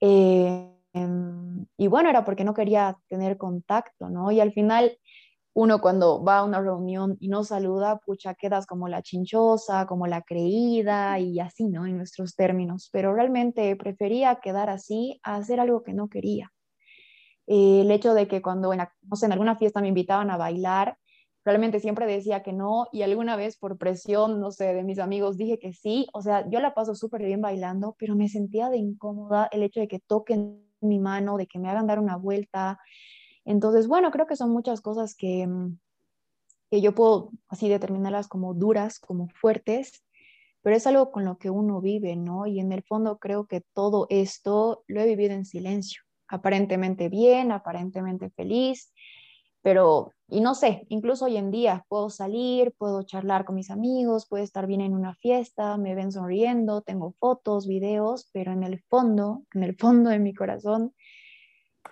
Eh, 0.00 0.81
y 0.94 1.86
bueno, 1.86 2.10
era 2.10 2.24
porque 2.24 2.44
no 2.44 2.54
quería 2.54 2.98
tener 3.08 3.38
contacto, 3.38 4.10
¿no? 4.10 4.30
Y 4.30 4.40
al 4.40 4.52
final, 4.52 4.98
uno 5.54 5.80
cuando 5.80 6.22
va 6.22 6.38
a 6.38 6.44
una 6.44 6.60
reunión 6.60 7.16
y 7.20 7.28
no 7.28 7.44
saluda, 7.44 7.98
pucha, 7.98 8.34
quedas 8.34 8.66
como 8.66 8.88
la 8.88 9.02
chinchosa, 9.02 9.86
como 9.86 10.06
la 10.06 10.22
creída 10.22 11.18
y 11.18 11.40
así, 11.40 11.68
¿no? 11.68 11.86
En 11.86 11.96
nuestros 11.96 12.36
términos. 12.36 12.90
Pero 12.92 13.14
realmente 13.14 13.74
prefería 13.76 14.36
quedar 14.36 14.70
así 14.70 15.20
a 15.22 15.36
hacer 15.36 15.60
algo 15.60 15.82
que 15.82 15.94
no 15.94 16.08
quería. 16.08 16.52
Eh, 17.46 17.82
el 17.82 17.90
hecho 17.90 18.14
de 18.14 18.28
que 18.28 18.42
cuando, 18.42 18.72
en, 18.72 18.80
no 19.02 19.16
sé, 19.16 19.26
en 19.26 19.32
alguna 19.32 19.56
fiesta 19.56 19.80
me 19.80 19.88
invitaban 19.88 20.30
a 20.30 20.36
bailar, 20.36 20.96
realmente 21.44 21.80
siempre 21.80 22.06
decía 22.06 22.42
que 22.42 22.52
no 22.52 22.86
y 22.92 23.02
alguna 23.02 23.36
vez 23.36 23.56
por 23.56 23.78
presión, 23.78 24.40
no 24.40 24.50
sé, 24.52 24.74
de 24.74 24.84
mis 24.84 24.98
amigos 24.98 25.36
dije 25.36 25.58
que 25.58 25.72
sí. 25.72 26.06
O 26.12 26.22
sea, 26.22 26.48
yo 26.50 26.60
la 26.60 26.74
paso 26.74 26.94
súper 26.94 27.24
bien 27.24 27.40
bailando, 27.40 27.96
pero 27.98 28.14
me 28.14 28.28
sentía 28.28 28.68
de 28.68 28.78
incómoda 28.78 29.48
el 29.52 29.62
hecho 29.62 29.80
de 29.80 29.88
que 29.88 30.00
toquen 30.00 30.71
mi 30.82 30.98
mano, 30.98 31.36
de 31.36 31.46
que 31.46 31.58
me 31.58 31.68
hagan 31.68 31.86
dar 31.86 31.98
una 31.98 32.16
vuelta. 32.16 32.78
Entonces, 33.44 33.88
bueno, 33.88 34.10
creo 34.10 34.26
que 34.26 34.36
son 34.36 34.50
muchas 34.50 34.80
cosas 34.80 35.14
que, 35.14 35.48
que 36.70 36.80
yo 36.80 36.94
puedo 36.94 37.30
así 37.48 37.68
determinarlas 37.68 38.28
como 38.28 38.54
duras, 38.54 38.98
como 38.98 39.28
fuertes, 39.28 40.04
pero 40.62 40.76
es 40.76 40.86
algo 40.86 41.10
con 41.10 41.24
lo 41.24 41.38
que 41.38 41.50
uno 41.50 41.80
vive, 41.80 42.16
¿no? 42.16 42.46
Y 42.46 42.60
en 42.60 42.72
el 42.72 42.82
fondo 42.82 43.18
creo 43.18 43.46
que 43.46 43.62
todo 43.74 44.06
esto 44.10 44.84
lo 44.86 45.00
he 45.00 45.06
vivido 45.06 45.34
en 45.34 45.44
silencio, 45.44 46.02
aparentemente 46.28 47.08
bien, 47.08 47.52
aparentemente 47.52 48.30
feliz, 48.30 48.92
pero, 49.62 50.12
y 50.32 50.40
no 50.40 50.54
sé, 50.54 50.86
incluso 50.88 51.26
hoy 51.26 51.36
en 51.36 51.50
día 51.50 51.84
puedo 51.90 52.08
salir, 52.08 52.72
puedo 52.78 53.02
charlar 53.02 53.44
con 53.44 53.54
mis 53.54 53.70
amigos, 53.70 54.26
puedo 54.26 54.42
estar 54.42 54.66
bien 54.66 54.80
en 54.80 54.94
una 54.94 55.14
fiesta, 55.14 55.76
me 55.76 55.94
ven 55.94 56.10
sonriendo, 56.10 56.80
tengo 56.80 57.12
fotos, 57.18 57.66
videos, 57.66 58.30
pero 58.32 58.50
en 58.50 58.62
el 58.62 58.82
fondo, 58.88 59.44
en 59.52 59.62
el 59.62 59.76
fondo 59.76 60.08
de 60.08 60.18
mi 60.18 60.32
corazón, 60.32 60.94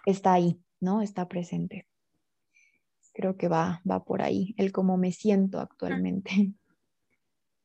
está 0.06 0.32
ahí, 0.32 0.58
¿no? 0.80 1.02
Está 1.02 1.28
presente. 1.28 1.86
Creo 3.12 3.36
que 3.36 3.48
va, 3.48 3.82
va 3.88 4.04
por 4.04 4.22
ahí, 4.22 4.54
el 4.56 4.72
cómo 4.72 4.96
me 4.96 5.12
siento 5.12 5.60
actualmente. 5.60 6.30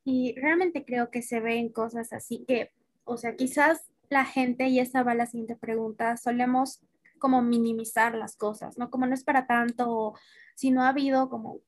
Y 0.08 0.36
realmente 0.36 0.86
creo 0.86 1.10
que 1.10 1.24
se 1.24 1.40
ven 1.40 1.70
cosas 1.70 2.14
así 2.14 2.46
que, 2.48 2.70
o 3.06 3.18
sea, 3.18 3.36
quizás 3.36 3.88
la 4.08 4.24
gente, 4.24 4.68
y 4.68 4.78
esa 4.80 5.02
va 5.02 5.16
la 5.16 5.26
siguiente 5.26 5.56
pregunta, 5.56 6.16
solemos 6.16 6.86
como 7.20 7.42
minimizar 7.42 8.16
las 8.16 8.36
cosas, 8.36 8.78
¿no? 8.78 8.90
Como 8.90 9.06
no 9.06 9.14
es 9.14 9.24
para 9.24 9.48
tanto, 9.48 10.14
si 10.56 10.72
no 10.72 10.84
ha 10.84 10.90
habido, 10.90 11.30
como 11.30 11.60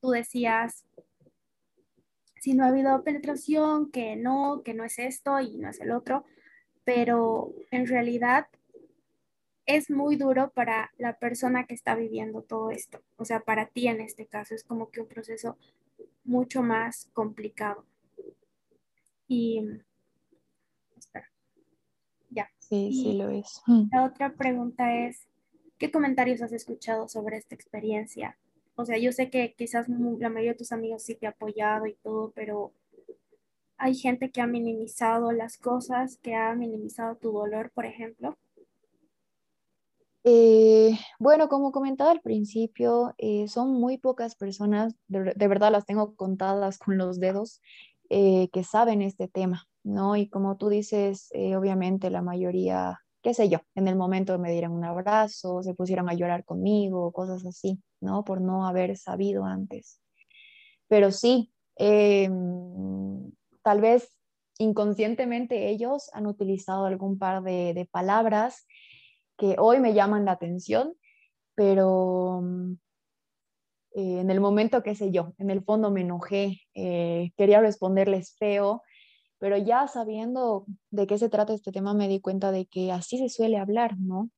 tú 0.00 0.10
decías, 0.10 0.84
si 2.40 2.54
no 2.54 2.64
ha 2.64 2.68
habido 2.68 3.02
penetración, 3.04 3.90
que 3.90 4.16
no, 4.16 4.62
que 4.64 4.74
no 4.74 4.84
es 4.84 4.98
esto 4.98 5.40
y 5.40 5.56
no 5.56 5.68
es 5.68 5.80
el 5.80 5.90
otro, 5.90 6.24
pero 6.84 7.52
en 7.70 7.86
realidad 7.86 8.46
es 9.66 9.90
muy 9.90 10.16
duro 10.16 10.50
para 10.54 10.90
la 10.96 11.18
persona 11.18 11.66
que 11.66 11.74
está 11.74 11.94
viviendo 11.94 12.42
todo 12.42 12.70
esto, 12.70 13.02
o 13.16 13.24
sea, 13.24 13.40
para 13.40 13.66
ti 13.66 13.88
en 13.88 14.00
este 14.00 14.26
caso 14.26 14.54
es 14.54 14.64
como 14.64 14.90
que 14.90 15.00
un 15.00 15.08
proceso 15.08 15.58
mucho 16.24 16.62
más 16.62 17.08
complicado. 17.12 17.84
Y. 19.26 19.62
Sí, 22.68 22.88
y 22.88 23.02
sí 23.02 23.12
lo 23.14 23.30
es. 23.30 23.62
La 23.90 24.04
otra 24.04 24.34
pregunta 24.34 24.94
es, 24.94 25.26
¿qué 25.78 25.90
comentarios 25.90 26.42
has 26.42 26.52
escuchado 26.52 27.08
sobre 27.08 27.38
esta 27.38 27.54
experiencia? 27.54 28.36
O 28.74 28.84
sea, 28.84 28.98
yo 28.98 29.10
sé 29.10 29.30
que 29.30 29.54
quizás 29.56 29.88
la 29.88 30.28
mayoría 30.28 30.52
de 30.52 30.58
tus 30.58 30.72
amigos 30.72 31.02
sí 31.02 31.14
te 31.14 31.26
ha 31.26 31.30
apoyado 31.30 31.86
y 31.86 31.94
todo, 31.94 32.30
pero 32.34 32.72
hay 33.78 33.94
gente 33.94 34.30
que 34.30 34.40
ha 34.40 34.46
minimizado 34.46 35.32
las 35.32 35.56
cosas, 35.56 36.18
que 36.18 36.34
ha 36.34 36.54
minimizado 36.54 37.16
tu 37.16 37.32
dolor, 37.32 37.70
por 37.74 37.86
ejemplo. 37.86 38.36
Eh, 40.24 40.98
bueno, 41.18 41.48
como 41.48 41.72
comentaba 41.72 42.10
al 42.10 42.20
principio, 42.20 43.14
eh, 43.16 43.48
son 43.48 43.72
muy 43.72 43.96
pocas 43.96 44.34
personas, 44.34 44.94
de, 45.06 45.32
de, 45.34 45.48
verdad 45.48 45.72
las 45.72 45.86
tengo 45.86 46.14
contadas 46.16 46.76
con 46.78 46.98
los 46.98 47.18
dedos, 47.18 47.62
eh, 48.10 48.48
que 48.52 48.64
saben 48.64 49.02
este 49.02 49.28
tema, 49.28 49.66
¿no? 49.84 50.16
Y 50.16 50.28
como 50.28 50.56
tú 50.56 50.68
dices, 50.68 51.28
eh, 51.32 51.56
obviamente 51.56 52.10
la 52.10 52.22
mayoría, 52.22 52.98
qué 53.22 53.34
sé 53.34 53.48
yo, 53.48 53.58
en 53.74 53.88
el 53.88 53.96
momento 53.96 54.38
me 54.38 54.52
dieron 54.52 54.72
un 54.72 54.84
abrazo, 54.84 55.62
se 55.62 55.74
pusieron 55.74 56.08
a 56.08 56.14
llorar 56.14 56.44
conmigo, 56.44 57.12
cosas 57.12 57.44
así. 57.46 57.80
¿no? 58.00 58.24
Por 58.24 58.40
no 58.40 58.66
haber 58.66 58.96
sabido 58.96 59.44
antes. 59.44 60.00
Pero 60.88 61.10
sí, 61.10 61.52
eh, 61.76 62.30
tal 63.62 63.80
vez 63.80 64.08
inconscientemente 64.58 65.68
ellos 65.68 66.10
han 66.12 66.26
utilizado 66.26 66.86
algún 66.86 67.18
par 67.18 67.42
de, 67.42 67.88
palabras 67.90 68.66
que 69.36 69.56
hoy 69.58 69.78
me 69.78 69.94
llaman 69.94 70.24
la 70.24 70.32
atención, 70.32 70.94
pero 71.54 72.42
eh, 73.98 74.20
en 74.20 74.30
el 74.30 74.40
momento, 74.40 74.84
qué 74.84 74.94
sé 74.94 75.10
yo, 75.10 75.34
en 75.38 75.50
el 75.50 75.64
fondo 75.64 75.90
me 75.90 76.02
enojé, 76.02 76.60
eh, 76.76 77.32
quería 77.36 77.60
responderles 77.60 78.36
feo, 78.38 78.82
pero 79.38 79.56
ya 79.56 79.88
sabiendo 79.88 80.66
de 80.92 81.08
qué 81.08 81.18
se 81.18 81.28
trata 81.28 81.52
este 81.52 81.72
tema 81.72 81.94
me 81.94 82.06
di 82.06 82.20
cuenta 82.20 82.52
de 82.52 82.66
que 82.66 82.92
así 82.92 83.18
se 83.18 83.28
suele 83.28 83.58
hablar, 83.58 83.98
¿no? 83.98 84.30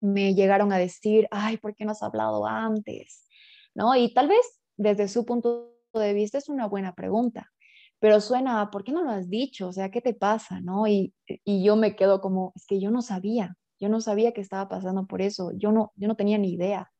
Me 0.00 0.36
llegaron 0.36 0.72
a 0.72 0.78
decir, 0.78 1.26
ay, 1.32 1.56
¿por 1.56 1.74
qué 1.74 1.84
no 1.84 1.90
has 1.90 2.04
hablado 2.04 2.46
antes? 2.46 3.26
¿No? 3.74 3.96
Y 3.96 4.14
tal 4.14 4.28
vez 4.28 4.60
desde 4.76 5.08
su 5.08 5.24
punto 5.24 5.72
de 5.92 6.14
vista 6.14 6.38
es 6.38 6.48
una 6.48 6.68
buena 6.68 6.94
pregunta, 6.94 7.50
pero 7.98 8.20
suena, 8.20 8.70
¿por 8.70 8.84
qué 8.84 8.92
no 8.92 9.02
lo 9.02 9.10
has 9.10 9.28
dicho? 9.28 9.66
O 9.66 9.72
sea, 9.72 9.90
¿qué 9.90 10.00
te 10.00 10.14
pasa? 10.14 10.60
¿No? 10.60 10.86
Y, 10.86 11.12
y 11.26 11.64
yo 11.64 11.74
me 11.74 11.96
quedo 11.96 12.20
como, 12.20 12.52
es 12.54 12.66
que 12.68 12.80
yo 12.80 12.92
no 12.92 13.02
sabía, 13.02 13.56
yo 13.80 13.88
no 13.88 14.00
sabía 14.00 14.30
que 14.30 14.42
estaba 14.42 14.68
pasando 14.68 15.08
por 15.08 15.22
eso, 15.22 15.50
yo 15.56 15.72
no, 15.72 15.92
yo 15.96 16.06
no 16.06 16.14
tenía 16.14 16.38
ni 16.38 16.52
idea. 16.52 16.92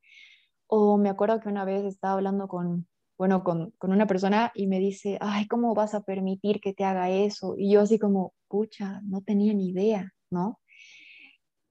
O 0.76 0.98
me 0.98 1.08
acuerdo 1.08 1.38
que 1.38 1.48
una 1.48 1.64
vez 1.64 1.84
estaba 1.84 2.14
hablando 2.14 2.48
con, 2.48 2.88
bueno, 3.16 3.44
con, 3.44 3.70
con, 3.78 3.92
una 3.92 4.08
persona 4.08 4.50
y 4.56 4.66
me 4.66 4.80
dice, 4.80 5.18
ay, 5.20 5.46
¿cómo 5.46 5.72
vas 5.72 5.94
a 5.94 6.02
permitir 6.02 6.60
que 6.60 6.72
te 6.74 6.82
haga 6.82 7.10
eso? 7.10 7.54
Y 7.56 7.70
yo 7.70 7.82
así 7.82 7.96
como, 7.96 8.34
pucha, 8.48 9.00
no 9.04 9.22
tenía 9.22 9.54
ni 9.54 9.68
idea, 9.68 10.12
¿no? 10.30 10.58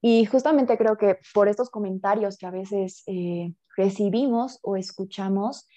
Y 0.00 0.24
justamente 0.24 0.78
creo 0.78 0.96
que 0.96 1.18
por 1.34 1.48
estos 1.48 1.68
comentarios 1.68 2.38
que 2.38 2.46
a 2.46 2.50
veces 2.50 3.02
eh, 3.06 3.52
recibimos 3.76 4.58
o 4.62 4.74
escuchamos, 4.74 5.68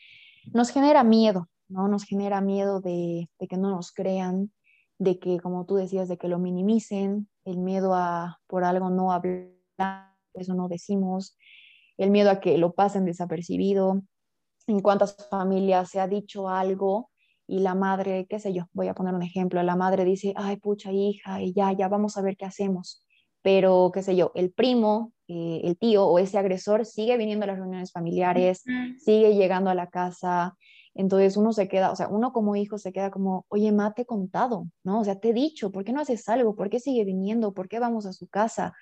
nos 0.54 0.70
genera 0.70 1.04
miedo, 1.04 1.50
¿no? 1.68 1.90
Nos 1.90 2.06
genera 2.06 2.40
miedo 2.40 2.80
de, 2.80 3.30
de, 3.40 3.48
que 3.50 3.58
no 3.58 3.72
nos 3.72 3.92
crean, 3.92 4.54
de 5.00 5.20
que, 5.20 5.42
como 5.42 5.66
tú 5.66 5.76
decías, 5.76 6.08
de 6.08 6.18
que 6.18 6.30
lo 6.30 6.40
minimicen, 6.40 7.28
el 7.44 7.58
miedo 7.58 7.94
a 7.94 8.40
por 8.48 8.64
algo 8.64 8.90
no 8.90 9.12
hablar, 9.12 10.14
eso 10.34 10.54
no 10.54 10.70
decimos, 10.70 11.36
el 11.98 12.12
miedo 12.12 12.30
a 12.30 12.40
que 12.40 12.58
lo 12.58 12.74
pasen 12.74 13.06
desapercibido. 13.06 14.02
En 14.68 14.82
cuántas 14.82 15.16
familias 15.30 15.90
se 15.90 16.00
ha 16.00 16.08
dicho 16.08 16.50
algo 16.50 17.10
y 17.48 17.60
la 17.60 17.76
madre, 17.76 18.28
qué 18.30 18.40
sé 18.40 18.54
yo, 18.54 18.66
voy 18.74 18.90
a 18.90 18.94
poner 18.94 19.14
un 19.14 19.24
ejemplo, 19.24 19.64
la 19.64 19.78
madre 19.78 20.04
dice, 20.04 20.34
ay, 20.36 20.58
pucha 20.58 20.92
hija, 20.92 21.42
y 21.42 21.54
ya, 21.54 21.72
ya 21.72 21.88
vamos 21.88 22.18
a 22.18 22.22
ver 22.22 22.36
qué 22.36 22.46
hacemos. 22.46 23.06
Pero, 23.42 23.92
qué 23.94 24.04
sé 24.04 24.18
yo, 24.18 24.34
el 24.36 24.52
primo, 24.52 25.14
eh, 25.30 25.62
el 25.64 25.78
tío 25.78 26.06
o 26.06 26.20
ese 26.20 26.38
agresor 26.38 26.86
sigue 26.86 27.16
viniendo 27.16 27.46
a 27.46 27.48
las 27.48 27.58
reuniones 27.58 27.94
familiares, 27.94 28.64
sigue 28.98 29.36
llegando 29.36 29.70
a 29.70 29.76
la 29.76 29.88
casa, 29.88 30.58
entonces 30.94 31.38
uno 31.38 31.54
se 31.54 31.70
queda, 31.70 31.92
o 31.92 31.96
sea, 31.96 32.10
uno 32.10 32.34
como 32.34 32.56
hijo 32.56 32.78
se 32.78 32.92
queda 32.92 33.12
como, 33.12 33.46
oye, 33.48 33.72
ma, 33.72 33.94
te 33.94 34.02
he 34.02 34.06
contado, 34.06 34.68
¿no? 34.84 35.00
O 35.00 35.04
sea, 35.06 35.20
te 35.20 35.30
he 35.30 35.34
dicho, 35.34 35.72
¿por 35.72 35.86
qué 35.86 35.94
no 35.94 36.02
haces 36.02 36.28
algo? 36.28 36.56
¿Por 36.56 36.70
qué 36.70 36.80
sigue 36.80 37.06
viniendo? 37.06 37.54
¿Por 37.54 37.70
qué 37.70 37.80
vamos 37.80 38.06
a 38.06 38.14
su 38.14 38.28
casa? 38.28 38.74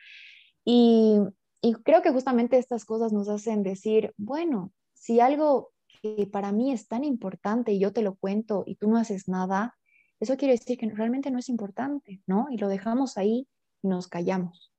Y, 0.63 1.19
y 1.65 1.73
creo 1.73 2.04
que 2.04 2.12
justamente 2.12 2.60
estas 2.60 2.86
cosas 2.86 3.12
nos 3.12 3.28
hacen 3.28 3.63
decir, 3.63 4.13
bueno, 4.17 4.71
si 4.93 5.19
algo 5.19 5.71
que 6.01 6.28
para 6.32 6.51
mí 6.51 6.71
es 6.71 6.88
tan 6.88 7.04
importante 7.04 7.71
y 7.71 7.80
yo 7.80 7.91
te 7.91 8.04
lo 8.04 8.15
cuento 8.15 8.63
y 8.67 8.75
tú 8.75 8.88
no 8.88 8.97
haces 8.97 9.28
nada, 9.28 9.75
eso 10.19 10.38
quiere 10.38 10.54
decir 10.54 10.78
que 10.78 10.88
realmente 10.89 11.32
no 11.32 11.39
es 11.39 11.49
importante, 11.49 12.21
¿no? 12.28 12.45
Y 12.51 12.58
lo 12.58 12.67
dejamos 12.67 13.17
ahí 13.17 13.47
y 13.82 13.88
nos 13.88 14.08
callamos. 14.08 14.71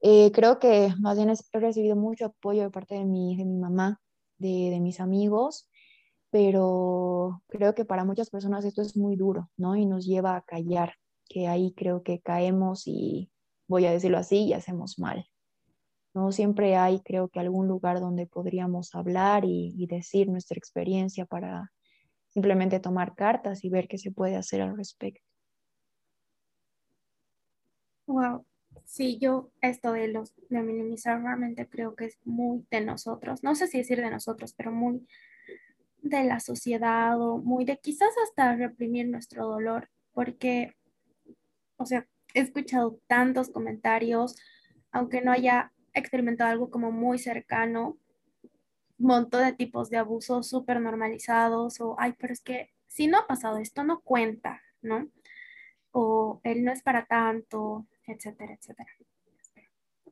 Eh, 0.00 0.30
creo 0.32 0.60
que 0.60 0.94
más 1.00 1.16
bien 1.16 1.30
he 1.30 1.58
recibido 1.58 1.96
mucho 1.96 2.26
apoyo 2.26 2.62
de 2.62 2.70
parte 2.70 2.94
de 2.94 3.04
mi, 3.04 3.36
de 3.36 3.44
mi 3.44 3.58
mamá, 3.58 4.00
de, 4.38 4.70
de 4.70 4.78
mis 4.78 5.00
amigos, 5.00 5.68
pero 6.30 7.42
creo 7.48 7.74
que 7.74 7.84
para 7.84 8.04
muchas 8.04 8.30
personas 8.30 8.64
esto 8.64 8.80
es 8.80 8.96
muy 8.96 9.16
duro, 9.16 9.50
¿no? 9.56 9.74
Y 9.74 9.86
nos 9.86 10.06
lleva 10.06 10.36
a 10.36 10.42
callar, 10.42 10.94
que 11.28 11.48
ahí 11.48 11.74
creo 11.76 12.04
que 12.04 12.20
caemos 12.20 12.86
y, 12.86 13.30
voy 13.66 13.86
a 13.86 13.92
decirlo 13.92 14.18
así, 14.18 14.44
y 14.44 14.52
hacemos 14.52 14.98
mal. 14.98 15.26
¿No? 16.14 16.32
Siempre 16.32 16.76
hay, 16.76 17.00
creo 17.00 17.28
que, 17.28 17.40
algún 17.40 17.68
lugar 17.68 18.00
donde 18.00 18.26
podríamos 18.26 18.94
hablar 18.94 19.44
y, 19.44 19.74
y 19.76 19.86
decir 19.86 20.28
nuestra 20.28 20.56
experiencia 20.56 21.26
para 21.26 21.70
simplemente 22.28 22.80
tomar 22.80 23.14
cartas 23.14 23.64
y 23.64 23.70
ver 23.70 23.88
qué 23.88 23.98
se 23.98 24.10
puede 24.10 24.36
hacer 24.36 24.62
al 24.62 24.76
respecto. 24.76 25.22
Wow, 28.06 28.44
sí, 28.84 29.18
yo 29.18 29.52
esto 29.60 29.92
de 29.92 30.08
los 30.08 30.34
de 30.48 30.62
minimizar 30.62 31.22
realmente 31.22 31.68
creo 31.68 31.94
que 31.94 32.06
es 32.06 32.18
muy 32.24 32.66
de 32.70 32.80
nosotros. 32.80 33.42
No 33.44 33.54
sé 33.54 33.68
si 33.68 33.78
decir 33.78 34.00
de 34.00 34.10
nosotros, 34.10 34.52
pero 34.56 34.72
muy 34.72 35.06
de 36.02 36.24
la 36.24 36.40
sociedad 36.40 37.20
o 37.20 37.38
muy 37.38 37.64
de 37.64 37.78
quizás 37.78 38.10
hasta 38.24 38.56
reprimir 38.56 39.08
nuestro 39.08 39.46
dolor, 39.46 39.90
porque, 40.12 40.74
o 41.76 41.86
sea, 41.86 42.06
he 42.34 42.40
escuchado 42.40 42.98
tantos 43.06 43.50
comentarios, 43.50 44.36
aunque 44.90 45.20
no 45.20 45.30
haya 45.30 45.72
experimentado 45.94 46.50
algo 46.50 46.70
como 46.70 46.92
muy 46.92 47.18
cercano, 47.18 47.98
un 48.98 49.06
montón 49.06 49.44
de 49.44 49.52
tipos 49.52 49.90
de 49.90 49.98
abusos 49.98 50.48
súper 50.48 50.80
normalizados 50.80 51.80
o, 51.80 51.96
ay, 51.98 52.14
pero 52.18 52.32
es 52.32 52.40
que 52.42 52.70
si 52.86 53.06
no 53.06 53.18
ha 53.18 53.26
pasado 53.26 53.58
esto, 53.58 53.84
no 53.84 54.00
cuenta, 54.00 54.62
¿no? 54.82 55.08
O 55.92 56.40
él 56.44 56.64
no 56.64 56.72
es 56.72 56.82
para 56.82 57.06
tanto, 57.06 57.86
etcétera, 58.06 58.54
etcétera. 58.54 58.90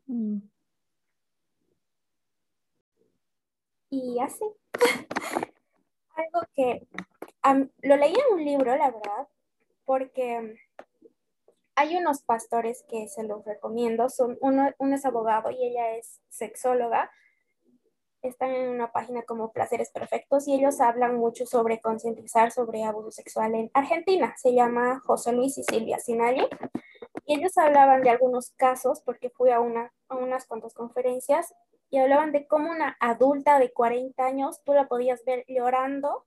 Mm. 0.07 0.39
Y 3.91 4.19
así. 4.21 4.45
algo 6.19 6.47
que 6.55 6.87
lo 7.83 7.97
leí 7.97 8.15
en 8.15 8.35
un 8.35 8.45
libro, 8.45 8.77
la 8.77 8.91
verdad, 8.91 9.29
porque 9.85 10.68
hay 11.79 11.97
unos 11.97 12.23
pastores 12.23 12.85
que 12.89 13.07
se 13.07 13.23
los 13.23 13.45
recomiendo. 13.45 14.09
Son 14.09 14.37
uno, 14.41 14.69
uno 14.79 14.97
es 14.97 15.05
abogado 15.05 15.53
y 15.53 15.65
ella 15.65 15.93
es 15.97 16.21
sexóloga. 16.29 17.09
Están 18.21 18.51
en 18.51 18.71
una 18.71 18.91
página 18.91 19.23
como 19.23 19.53
Placeres 19.53 19.93
Perfectos 19.93 20.49
y 20.49 20.55
ellos 20.55 20.81
hablan 20.81 21.15
mucho 21.15 21.47
sobre 21.47 21.81
concientizar 21.81 22.51
sobre 22.51 22.83
abuso 22.83 23.13
sexual 23.13 23.55
en 23.55 23.71
Argentina. 23.75 24.35
Se 24.37 24.55
llama 24.55 25.01
José 25.05 25.33
Luis 25.33 25.57
y 25.57 25.63
Silvia 25.63 26.01
Sinali. 26.01 26.49
Y 27.27 27.37
ellos 27.39 27.57
hablaban 27.57 28.03
de 28.03 28.11
algunos 28.11 28.51
casos, 28.57 29.01
porque 29.03 29.31
fui 29.31 29.51
a, 29.51 29.61
una, 29.61 29.93
a 30.09 30.17
unas 30.17 30.47
cuantas 30.47 30.75
conferencias, 30.75 31.55
y 31.91 31.99
hablaban 31.99 32.33
de 32.33 32.49
cómo 32.49 32.71
una 32.73 32.97
adulta 32.99 33.61
de 33.61 33.73
40 33.73 34.25
años 34.25 34.63
tú 34.65 34.73
la 34.73 34.89
podías 34.89 35.25
ver 35.25 35.45
llorando 35.47 36.27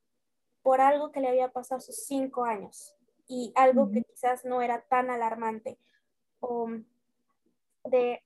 por 0.61 0.79
algo 0.79 1.11
que 1.11 1.19
le 1.19 1.27
había 1.27 1.49
pasado 1.49 1.79
a 1.79 1.81
sus 1.81 2.05
5 2.05 2.45
años 2.45 2.95
y 3.31 3.53
algo 3.55 3.89
que 3.89 4.03
quizás 4.03 4.43
no 4.43 4.61
era 4.61 4.81
tan 4.81 5.09
alarmante. 5.09 5.79
O 6.41 6.69
de 7.85 8.21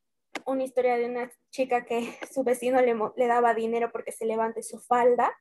una 0.47 0.63
historia 0.63 0.97
de 0.97 1.05
una 1.05 1.31
chica 1.51 1.85
que 1.85 2.17
su 2.33 2.43
vecino 2.43 2.81
le, 2.81 2.95
le 3.15 3.27
daba 3.27 3.53
dinero 3.53 3.91
porque 3.91 4.11
se 4.11 4.25
levante 4.25 4.63
su 4.63 4.79
falda 4.79 5.31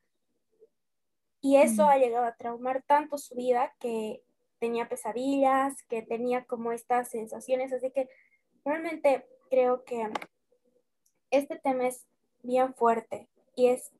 y 1.41 1.57
eso 1.57 1.85
ha 1.87 1.97
llegado 1.97 2.25
a 2.25 2.35
traumar 2.35 2.83
tanto 2.83 3.17
su 3.17 3.33
vida 3.33 3.75
que 3.79 4.23
tenía 4.59 4.87
pesadillas, 4.87 5.81
que 5.89 6.03
tenía 6.03 6.45
como 6.45 6.71
estas 6.71 7.09
sensaciones, 7.09 7.73
así 7.73 7.89
que 7.89 8.07
realmente 8.63 9.27
creo 9.49 9.83
que 9.83 10.09
este 11.31 11.57
tema 11.57 11.87
es 11.87 12.05
bien 12.43 12.75
fuerte 12.75 13.29
y 13.55 13.67
es 13.67 13.91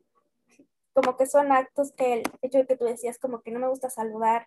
como 0.93 1.17
que 1.17 1.25
son 1.25 1.51
actos 1.51 1.91
que 1.91 2.13
el 2.13 2.23
hecho 2.43 2.59
de 2.59 2.67
que 2.67 2.77
tú 2.77 2.85
decías 2.85 3.17
como 3.17 3.41
que 3.41 3.51
no 3.51 3.59
me 3.59 3.67
gusta 3.67 3.89
saludar, 3.89 4.45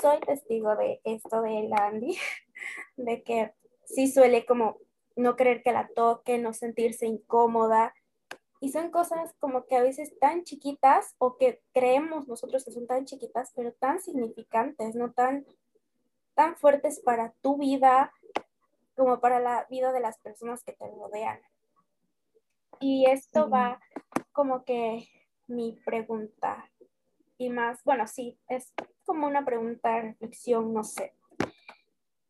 soy 0.00 0.20
testigo 0.20 0.76
de 0.76 1.00
esto 1.04 1.42
de 1.42 1.68
Landy, 1.68 2.16
de 2.96 3.22
que 3.22 3.52
sí 3.84 4.10
suele 4.10 4.46
como 4.46 4.78
no 5.16 5.36
querer 5.36 5.62
que 5.62 5.72
la 5.72 5.88
toque, 5.88 6.38
no 6.38 6.52
sentirse 6.52 7.06
incómoda. 7.06 7.94
Y 8.60 8.70
son 8.70 8.90
cosas 8.90 9.34
como 9.40 9.66
que 9.66 9.76
a 9.76 9.82
veces 9.82 10.16
tan 10.20 10.44
chiquitas 10.44 11.14
o 11.18 11.36
que 11.36 11.60
creemos 11.72 12.28
nosotros 12.28 12.64
que 12.64 12.70
son 12.70 12.86
tan 12.86 13.04
chiquitas, 13.04 13.52
pero 13.56 13.72
tan 13.72 14.00
significantes, 14.00 14.94
no 14.94 15.12
tan, 15.12 15.44
tan 16.34 16.56
fuertes 16.56 17.00
para 17.00 17.34
tu 17.40 17.58
vida 17.58 18.12
como 18.94 19.20
para 19.20 19.40
la 19.40 19.66
vida 19.68 19.92
de 19.92 20.00
las 20.00 20.18
personas 20.18 20.62
que 20.62 20.72
te 20.72 20.86
rodean. 20.86 21.40
Y 22.78 23.06
esto 23.10 23.50
va 23.50 23.80
como 24.32 24.64
que 24.64 25.08
mi 25.46 25.72
pregunta. 25.84 26.71
Más, 27.50 27.82
bueno, 27.84 28.06
sí, 28.06 28.38
es 28.48 28.72
como 29.04 29.26
una 29.26 29.44
pregunta 29.44 30.00
reflexión, 30.00 30.72
no 30.72 30.84
sé. 30.84 31.14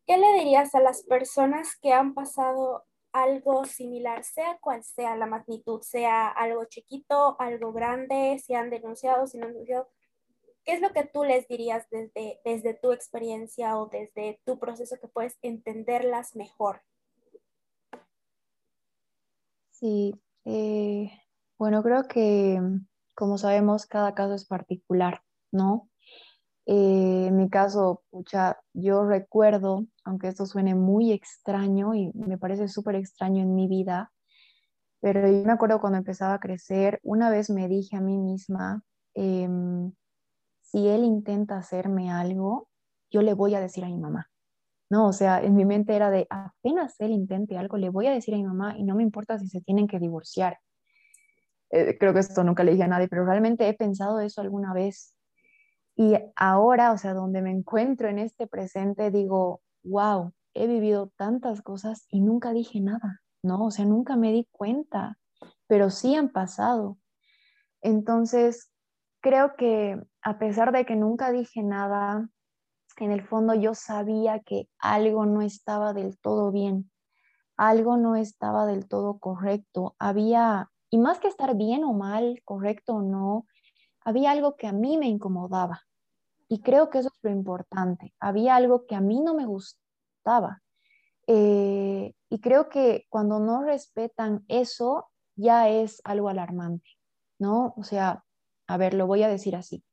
¿Qué 0.05 0.17
le 0.17 0.33
dirías 0.33 0.75
a 0.75 0.81
las 0.81 1.03
personas 1.03 1.77
que 1.81 1.93
han 1.93 2.13
pasado 2.13 2.83
algo 3.13 3.65
similar, 3.65 4.23
sea 4.23 4.57
cual 4.59 4.83
sea 4.83 5.15
la 5.15 5.27
magnitud, 5.27 5.81
sea 5.81 6.27
algo 6.27 6.65
chiquito, 6.65 7.35
algo 7.39 7.71
grande, 7.71 8.39
si 8.43 8.53
han 8.53 8.69
denunciado, 8.69 9.27
si 9.27 9.37
no 9.37 9.45
han 9.45 9.53
denunciado? 9.53 9.89
¿Qué 10.65 10.73
es 10.73 10.81
lo 10.81 10.91
que 10.93 11.05
tú 11.05 11.23
les 11.23 11.47
dirías 11.47 11.89
desde, 11.89 12.39
desde 12.45 12.73
tu 12.73 12.91
experiencia 12.91 13.77
o 13.77 13.87
desde 13.87 14.39
tu 14.45 14.59
proceso 14.59 14.97
que 14.99 15.07
puedes 15.07 15.37
entenderlas 15.41 16.35
mejor? 16.35 16.81
Sí, 19.71 20.15
eh, 20.45 21.11
Bueno, 21.57 21.83
creo 21.83 22.07
que, 22.07 22.59
como 23.15 23.37
sabemos, 23.37 23.85
cada 23.85 24.13
caso 24.13 24.33
es 24.33 24.45
particular, 24.45 25.21
¿no? 25.51 25.89
Eh, 26.65 27.25
en 27.27 27.37
mi 27.37 27.49
caso, 27.49 28.03
pucha, 28.09 28.57
yo 28.73 29.05
recuerdo, 29.05 29.85
aunque 30.05 30.29
esto 30.29 30.45
suene 30.45 30.75
muy 30.75 31.11
extraño 31.11 31.93
y 31.93 32.11
me 32.13 32.37
parece 32.37 32.67
súper 32.67 32.95
extraño 32.95 33.41
en 33.43 33.55
mi 33.55 33.67
vida, 33.67 34.11
pero 35.01 35.27
yo 35.27 35.43
me 35.45 35.51
acuerdo 35.51 35.81
cuando 35.81 35.97
empezaba 35.97 36.35
a 36.35 36.39
crecer, 36.39 36.99
una 37.03 37.29
vez 37.29 37.49
me 37.49 37.67
dije 37.67 37.97
a 37.97 38.01
mí 38.01 38.17
misma, 38.17 38.83
em, 39.13 39.91
si 40.61 40.87
él 40.87 41.03
intenta 41.03 41.57
hacerme 41.57 42.11
algo, 42.11 42.69
yo 43.11 43.21
le 43.21 43.33
voy 43.33 43.55
a 43.55 43.59
decir 43.59 43.83
a 43.83 43.87
mi 43.87 43.97
mamá. 43.97 44.29
No, 44.89 45.07
o 45.07 45.13
sea, 45.13 45.41
en 45.41 45.55
mi 45.55 45.65
mente 45.65 45.95
era 45.95 46.09
de 46.11 46.27
apenas 46.29 46.95
él 46.99 47.11
intente 47.11 47.57
algo, 47.57 47.77
le 47.77 47.89
voy 47.89 48.07
a 48.07 48.11
decir 48.11 48.33
a 48.33 48.37
mi 48.37 48.43
mamá 48.43 48.77
y 48.77 48.83
no 48.83 48.95
me 48.95 49.03
importa 49.03 49.39
si 49.39 49.47
se 49.49 49.61
tienen 49.61 49.87
que 49.87 49.99
divorciar. 49.99 50.59
Eh, 51.75 51.97
creo 51.97 52.13
que 52.13 52.19
esto 52.19 52.43
nunca 52.43 52.63
le 52.63 52.71
dije 52.71 52.83
a 52.83 52.87
nadie, 52.87 53.07
pero 53.07 53.25
realmente 53.25 53.67
he 53.67 53.73
pensado 53.73 54.19
eso 54.19 54.41
alguna 54.41 54.73
vez. 54.73 55.15
Y 55.95 56.15
ahora, 56.35 56.91
o 56.91 56.97
sea, 56.97 57.13
donde 57.13 57.41
me 57.41 57.51
encuentro 57.51 58.07
en 58.09 58.19
este 58.19 58.47
presente, 58.47 59.11
digo, 59.11 59.61
wow, 59.83 60.33
he 60.53 60.67
vivido 60.67 61.11
tantas 61.17 61.61
cosas 61.61 62.05
y 62.09 62.21
nunca 62.21 62.53
dije 62.53 62.79
nada, 62.79 63.21
¿no? 63.41 63.65
O 63.65 63.71
sea, 63.71 63.85
nunca 63.85 64.15
me 64.15 64.31
di 64.31 64.47
cuenta, 64.51 65.17
pero 65.67 65.89
sí 65.89 66.15
han 66.15 66.29
pasado. 66.29 66.97
Entonces, 67.81 68.71
creo 69.21 69.55
que 69.55 69.99
a 70.21 70.37
pesar 70.37 70.71
de 70.71 70.85
que 70.85 70.95
nunca 70.95 71.31
dije 71.31 71.63
nada, 71.63 72.29
en 72.97 73.11
el 73.11 73.23
fondo 73.23 73.53
yo 73.55 73.73
sabía 73.73 74.39
que 74.39 74.69
algo 74.79 75.25
no 75.25 75.41
estaba 75.41 75.93
del 75.93 76.19
todo 76.19 76.51
bien, 76.51 76.91
algo 77.57 77.97
no 77.97 78.15
estaba 78.15 78.65
del 78.65 78.87
todo 78.87 79.19
correcto. 79.19 79.95
Había, 79.99 80.69
y 80.93 80.99
más 80.99 81.19
que 81.19 81.27
estar 81.27 81.55
bien 81.57 81.83
o 81.85 81.91
mal, 81.91 82.39
correcto 82.45 82.93
o 82.93 83.01
no, 83.01 83.47
había 84.01 84.29
algo 84.29 84.57
que 84.57 84.67
a 84.67 84.71
mí 84.71 84.95
me 84.99 85.07
incomodaba. 85.07 85.81
Y 86.47 86.61
creo 86.61 86.91
que 86.91 86.99
eso 86.99 87.07
es 87.07 87.19
lo 87.23 87.31
importante. 87.31 88.13
Había 88.19 88.55
algo 88.55 88.85
que 88.85 88.93
a 88.93 89.01
mí 89.01 89.19
no 89.19 89.33
me 89.33 89.47
gustaba. 89.47 90.61
Eh, 91.25 92.13
y 92.29 92.39
creo 92.41 92.69
que 92.69 93.07
cuando 93.09 93.39
no 93.39 93.63
respetan 93.63 94.45
eso, 94.47 95.07
ya 95.35 95.67
es 95.67 95.99
algo 96.03 96.29
alarmante, 96.29 96.91
¿no? 97.39 97.73
O 97.75 97.83
sea, 97.83 98.23
a 98.67 98.77
ver, 98.77 98.93
lo 98.93 99.07
voy 99.07 99.23
a 99.23 99.29
decir 99.29 99.55
así. 99.55 99.83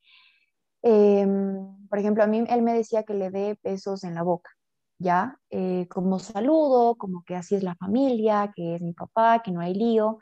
Em, 0.82 1.88
por 1.88 1.98
ejemplo, 1.98 2.24
a 2.24 2.26
mí 2.26 2.44
él 2.46 2.60
me 2.60 2.74
decía 2.74 3.04
que 3.04 3.14
le 3.14 3.30
dé 3.30 3.58
besos 3.62 4.04
en 4.04 4.14
la 4.14 4.22
boca, 4.22 4.50
¿ya? 4.98 5.38
Eh, 5.48 5.86
como 5.88 6.18
saludo, 6.18 6.96
como 6.96 7.24
que 7.24 7.36
así 7.36 7.54
es 7.54 7.62
la 7.62 7.74
familia, 7.76 8.52
que 8.54 8.74
es 8.74 8.82
mi 8.82 8.92
papá, 8.92 9.40
que 9.42 9.50
no 9.50 9.62
hay 9.62 9.72
lío, 9.72 10.18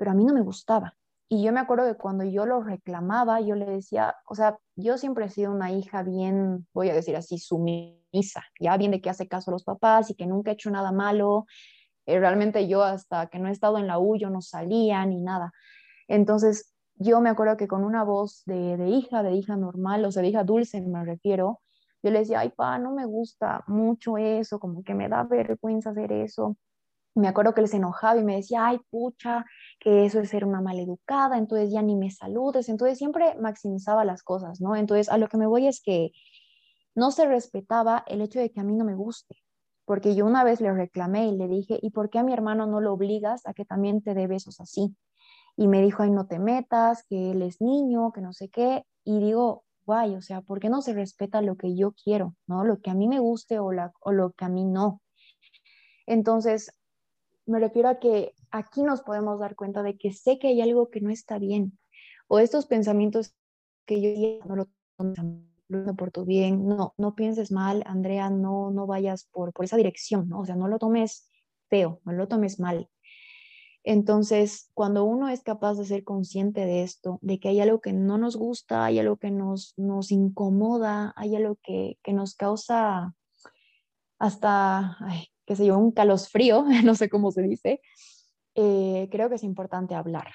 pero 0.00 0.12
a 0.12 0.14
mí 0.14 0.24
no 0.24 0.32
me 0.32 0.40
gustaba. 0.40 0.96
Y 1.28 1.42
yo 1.44 1.52
me 1.52 1.60
acuerdo 1.60 1.84
que 1.84 1.98
cuando 1.98 2.24
yo 2.24 2.46
lo 2.46 2.62
reclamaba, 2.62 3.42
yo 3.42 3.54
le 3.54 3.66
decía, 3.66 4.16
o 4.26 4.34
sea, 4.34 4.58
yo 4.76 4.96
siempre 4.96 5.26
he 5.26 5.28
sido 5.28 5.52
una 5.52 5.70
hija 5.70 6.02
bien, 6.02 6.66
voy 6.72 6.88
a 6.88 6.94
decir 6.94 7.16
así, 7.16 7.36
sumisa, 7.36 8.42
ya 8.58 8.78
bien 8.78 8.92
de 8.92 9.02
que 9.02 9.10
hace 9.10 9.28
caso 9.28 9.50
a 9.50 9.52
los 9.52 9.62
papás 9.62 10.08
y 10.08 10.14
que 10.14 10.26
nunca 10.26 10.50
he 10.50 10.54
hecho 10.54 10.70
nada 10.70 10.90
malo. 10.90 11.44
Eh, 12.06 12.18
realmente 12.18 12.66
yo 12.66 12.82
hasta 12.82 13.26
que 13.26 13.38
no 13.38 13.48
he 13.48 13.52
estado 13.52 13.76
en 13.76 13.86
la 13.86 13.98
U, 13.98 14.16
yo 14.16 14.30
no 14.30 14.40
salía 14.40 15.04
ni 15.04 15.20
nada. 15.20 15.52
Entonces, 16.08 16.74
yo 16.94 17.20
me 17.20 17.28
acuerdo 17.28 17.58
que 17.58 17.68
con 17.68 17.84
una 17.84 18.02
voz 18.02 18.42
de, 18.46 18.78
de, 18.78 18.88
hija, 18.88 19.22
de 19.22 19.34
hija 19.34 19.54
normal, 19.56 20.02
o 20.06 20.12
sea, 20.12 20.22
de 20.22 20.30
hija 20.30 20.44
dulce 20.44 20.80
me 20.80 21.04
refiero, 21.04 21.60
yo 22.02 22.10
le 22.10 22.20
decía, 22.20 22.40
ay, 22.40 22.48
pa, 22.56 22.78
no 22.78 22.92
me 22.94 23.04
gusta 23.04 23.64
mucho 23.66 24.16
eso, 24.16 24.58
como 24.60 24.82
que 24.82 24.94
me 24.94 25.10
da 25.10 25.24
vergüenza 25.24 25.90
hacer 25.90 26.10
eso. 26.10 26.56
Me 27.14 27.28
acuerdo 27.28 27.54
que 27.54 27.60
él 27.60 27.68
se 27.68 27.76
enojaba 27.78 28.20
y 28.20 28.24
me 28.24 28.36
decía, 28.36 28.66
ay, 28.66 28.80
pucha, 28.90 29.44
que 29.78 30.04
eso 30.04 30.20
es 30.20 30.30
ser 30.30 30.44
una 30.44 30.60
maleducada, 30.60 31.38
entonces 31.38 31.70
ya 31.72 31.82
ni 31.82 31.96
me 31.96 32.10
saludes, 32.10 32.68
entonces 32.68 32.98
siempre 32.98 33.34
maximizaba 33.40 34.04
las 34.04 34.22
cosas, 34.22 34.60
¿no? 34.60 34.76
Entonces 34.76 35.08
a 35.08 35.18
lo 35.18 35.28
que 35.28 35.36
me 35.36 35.46
voy 35.46 35.66
es 35.66 35.82
que 35.82 36.12
no 36.94 37.10
se 37.10 37.26
respetaba 37.26 38.04
el 38.06 38.20
hecho 38.20 38.40
de 38.40 38.50
que 38.50 38.60
a 38.60 38.64
mí 38.64 38.76
no 38.76 38.84
me 38.84 38.94
guste, 38.94 39.36
porque 39.84 40.14
yo 40.14 40.26
una 40.26 40.44
vez 40.44 40.60
le 40.60 40.72
reclamé 40.72 41.26
y 41.28 41.36
le 41.36 41.48
dije, 41.48 41.78
¿y 41.82 41.90
por 41.90 42.10
qué 42.10 42.20
a 42.20 42.22
mi 42.22 42.32
hermano 42.32 42.66
no 42.66 42.80
lo 42.80 42.92
obligas 42.92 43.46
a 43.46 43.54
que 43.54 43.64
también 43.64 44.02
te 44.02 44.14
dé 44.14 44.26
besos 44.26 44.60
así? 44.60 44.96
y 45.60 45.68
me 45.68 45.82
dijo, 45.82 46.02
ay, 46.02 46.10
no 46.10 46.26
te 46.26 46.38
metas, 46.38 47.04
que 47.04 47.32
él 47.32 47.42
es 47.42 47.60
niño, 47.60 48.12
que 48.12 48.22
no 48.22 48.32
sé 48.32 48.48
qué, 48.48 48.84
y 49.04 49.20
digo, 49.20 49.64
guay, 49.84 50.14
o 50.16 50.22
sea, 50.22 50.40
¿por 50.40 50.58
qué 50.58 50.70
no 50.70 50.80
se 50.80 50.94
respeta 50.94 51.42
lo 51.42 51.56
que 51.56 51.76
yo 51.76 51.92
quiero, 51.92 52.34
¿no? 52.46 52.64
Lo 52.64 52.80
que 52.80 52.90
a 52.90 52.94
mí 52.94 53.08
me 53.08 53.18
guste 53.18 53.58
o, 53.58 53.70
la, 53.70 53.92
o 54.00 54.12
lo 54.12 54.32
que 54.32 54.46
a 54.46 54.48
mí 54.48 54.64
no. 54.64 55.02
Entonces, 56.06 56.72
me 57.50 57.58
refiero 57.58 57.88
a 57.88 57.98
que 57.98 58.34
aquí 58.50 58.82
nos 58.82 59.02
podemos 59.02 59.38
dar 59.40 59.56
cuenta 59.56 59.82
de 59.82 59.96
que 59.96 60.12
sé 60.12 60.38
que 60.38 60.48
hay 60.48 60.60
algo 60.60 60.90
que 60.90 61.00
no 61.00 61.10
está 61.10 61.38
bien, 61.38 61.78
o 62.28 62.38
estos 62.38 62.66
pensamientos 62.66 63.34
que 63.86 64.00
yo 64.00 64.44
no 64.46 64.56
lo 64.56 64.68
por 65.96 66.10
tu 66.10 66.24
bien, 66.24 66.66
no, 66.66 66.94
no 66.96 67.14
pienses 67.14 67.52
mal, 67.52 67.82
Andrea, 67.86 68.30
no, 68.30 68.70
no 68.70 68.86
vayas 68.86 69.24
por, 69.30 69.52
por 69.52 69.64
esa 69.64 69.76
dirección, 69.76 70.28
¿no? 70.28 70.40
O 70.40 70.44
sea, 70.44 70.56
no 70.56 70.68
lo 70.68 70.78
tomes 70.78 71.28
feo, 71.68 72.00
no 72.04 72.12
lo 72.12 72.26
tomes 72.26 72.58
mal. 72.58 72.88
Entonces, 73.82 74.70
cuando 74.74 75.04
uno 75.04 75.28
es 75.28 75.42
capaz 75.42 75.74
de 75.74 75.86
ser 75.86 76.04
consciente 76.04 76.66
de 76.66 76.82
esto, 76.82 77.18
de 77.22 77.38
que 77.38 77.48
hay 77.48 77.60
algo 77.60 77.80
que 77.80 77.92
no 77.92 78.18
nos 78.18 78.36
gusta, 78.36 78.84
hay 78.84 78.98
algo 78.98 79.16
que 79.16 79.30
nos, 79.30 79.74
nos 79.76 80.10
incomoda, 80.12 81.14
hay 81.16 81.36
algo 81.36 81.56
que, 81.62 81.98
que 82.02 82.12
nos 82.12 82.34
causa 82.34 83.14
hasta, 84.18 84.98
qué 85.50 85.56
sé 85.56 85.66
yo, 85.66 85.76
un 85.76 85.90
calosfrío, 85.90 86.64
no 86.84 86.94
sé 86.94 87.08
cómo 87.08 87.32
se 87.32 87.42
dice, 87.42 87.80
eh, 88.54 89.08
creo 89.10 89.28
que 89.28 89.34
es 89.34 89.42
importante 89.42 89.96
hablar. 89.96 90.28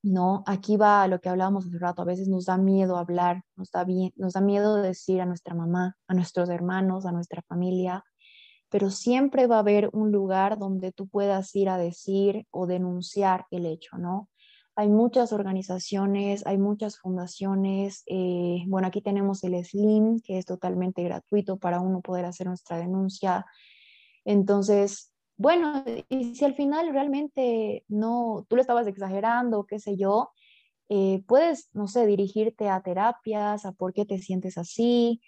No, 0.00 0.44
aquí 0.46 0.76
va 0.76 1.08
lo 1.08 1.20
que 1.20 1.28
hablábamos 1.28 1.66
hace 1.66 1.76
rato, 1.76 2.02
a 2.02 2.04
veces 2.04 2.28
nos 2.28 2.44
da 2.44 2.56
miedo 2.56 2.98
hablar, 2.98 3.42
nos 3.56 3.72
da, 3.72 3.82
bien, 3.82 4.12
nos 4.14 4.34
da 4.34 4.40
miedo 4.40 4.76
decir 4.76 5.20
a 5.20 5.26
nuestra 5.26 5.56
mamá, 5.56 5.96
a 6.06 6.14
nuestros 6.14 6.50
hermanos, 6.50 7.04
a 7.04 7.10
nuestra 7.10 7.42
familia, 7.48 8.04
pero 8.68 8.90
siempre 8.90 9.48
va 9.48 9.56
a 9.56 9.58
haber 9.58 9.90
un 9.92 10.12
lugar 10.12 10.56
donde 10.56 10.92
tú 10.92 11.08
puedas 11.08 11.52
ir 11.56 11.68
a 11.68 11.76
decir 11.76 12.46
o 12.52 12.68
denunciar 12.68 13.44
el 13.50 13.66
hecho, 13.66 13.98
¿no? 13.98 14.28
Hay 14.76 14.88
muchas 14.88 15.32
organizaciones, 15.32 16.46
hay 16.46 16.58
muchas 16.58 17.00
fundaciones. 17.00 18.04
Eh, 18.06 18.62
bueno, 18.68 18.86
aquí 18.86 19.02
tenemos 19.02 19.42
el 19.42 19.56
SLIM, 19.56 20.20
que 20.20 20.38
es 20.38 20.46
totalmente 20.46 21.02
gratuito 21.02 21.56
para 21.56 21.80
uno 21.80 22.02
poder 22.02 22.24
hacer 22.24 22.46
nuestra 22.46 22.78
denuncia. 22.78 23.44
Entonces, 24.28 25.10
bueno, 25.38 25.82
y 26.10 26.34
si 26.34 26.44
al 26.44 26.54
final 26.54 26.92
realmente 26.92 27.86
no, 27.88 28.44
tú 28.46 28.56
lo 28.56 28.60
estabas 28.60 28.86
exagerando, 28.86 29.64
qué 29.64 29.78
sé 29.78 29.96
yo, 29.96 30.32
eh, 30.90 31.24
puedes, 31.26 31.70
no 31.72 31.88
sé, 31.88 32.04
dirigirte 32.04 32.68
a 32.68 32.82
terapias, 32.82 33.64
a 33.64 33.72
por 33.72 33.94
qué 33.94 34.04
te 34.04 34.18
sientes 34.18 34.58
así, 34.58 35.22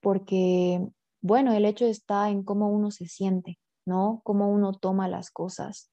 porque 0.00 0.86
bueno, 1.20 1.52
el 1.52 1.64
hecho 1.64 1.84
está 1.84 2.30
en 2.30 2.44
cómo 2.44 2.70
uno 2.70 2.92
se 2.92 3.06
siente, 3.06 3.58
¿no? 3.86 4.20
Cómo 4.22 4.48
uno 4.52 4.72
toma 4.72 5.08
las 5.08 5.32
cosas. 5.32 5.90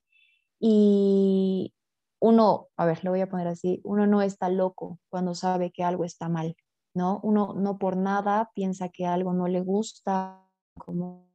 Y 0.60 1.74
uno, 2.20 2.68
a 2.78 2.86
ver, 2.86 3.04
lo 3.04 3.10
voy 3.10 3.22
a 3.22 3.30
poner 3.30 3.48
así, 3.48 3.82
uno 3.84 4.06
no 4.06 4.22
está 4.22 4.50
loco 4.50 5.00
cuando 5.10 5.34
sabe 5.34 5.72
que 5.72 5.84
algo 5.84 6.06
está 6.06 6.30
mal, 6.30 6.56
¿no? 6.94 7.20
Uno 7.24 7.56
no 7.56 7.80
por 7.80 7.98
nada 7.98 8.52
piensa 8.54 8.90
que 8.90 9.08
algo 9.08 9.34
no 9.34 9.48
le 9.48 9.62
gusta, 9.62 10.48
como 10.78 11.32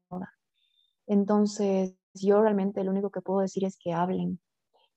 Entonces, 1.06 1.94
yo 2.14 2.40
realmente 2.42 2.82
lo 2.84 2.90
único 2.90 3.10
que 3.10 3.20
puedo 3.20 3.40
decir 3.40 3.64
es 3.64 3.76
que 3.78 3.92
hablen. 3.92 4.40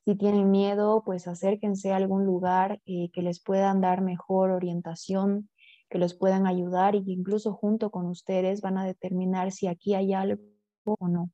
Si 0.06 0.15
tienen 0.15 0.50
miedo, 0.52 1.04
pues 1.06 1.28
acérquense 1.28 1.91
a 1.91 1.98
algún 1.98 2.26
lugar 2.26 2.82
eh, 2.86 3.10
que 3.12 3.22
les 3.22 3.41
puedan 3.41 3.82
dar 3.82 4.02
mejor 4.02 4.52
orientación, 4.52 5.50
que 5.89 6.00
los 6.00 6.13
puedan 6.13 6.48
ayudar 6.48 6.95
y 6.95 7.04
que 7.04 7.12
incluso 7.12 7.54
junto 7.54 7.91
con 7.91 8.08
ustedes 8.08 8.62
van 8.62 8.78
a 8.78 8.86
determinar 8.86 9.52
si 9.52 9.67
aquí 9.67 9.93
hay 9.95 10.13
algo 10.13 10.41
o 10.86 11.08
no. 11.08 11.32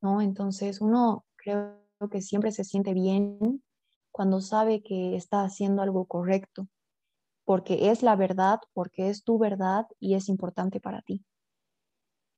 ¿no? 0.00 0.20
Entonces 0.20 0.80
uno 0.80 1.24
creo 1.36 1.80
que 2.10 2.20
siempre 2.20 2.52
se 2.52 2.64
siente 2.64 2.92
bien 2.92 3.62
cuando 4.12 4.40
sabe 4.40 4.82
que 4.82 5.16
está 5.16 5.42
haciendo 5.42 5.82
algo 5.82 6.04
correcto, 6.06 6.68
porque 7.44 7.90
es 7.90 8.02
la 8.02 8.14
verdad, 8.14 8.60
porque 8.74 9.08
es 9.08 9.24
tu 9.24 9.38
verdad 9.38 9.86
y 9.98 10.14
es 10.14 10.28
importante 10.28 10.78
para 10.78 11.02
ti. 11.02 11.24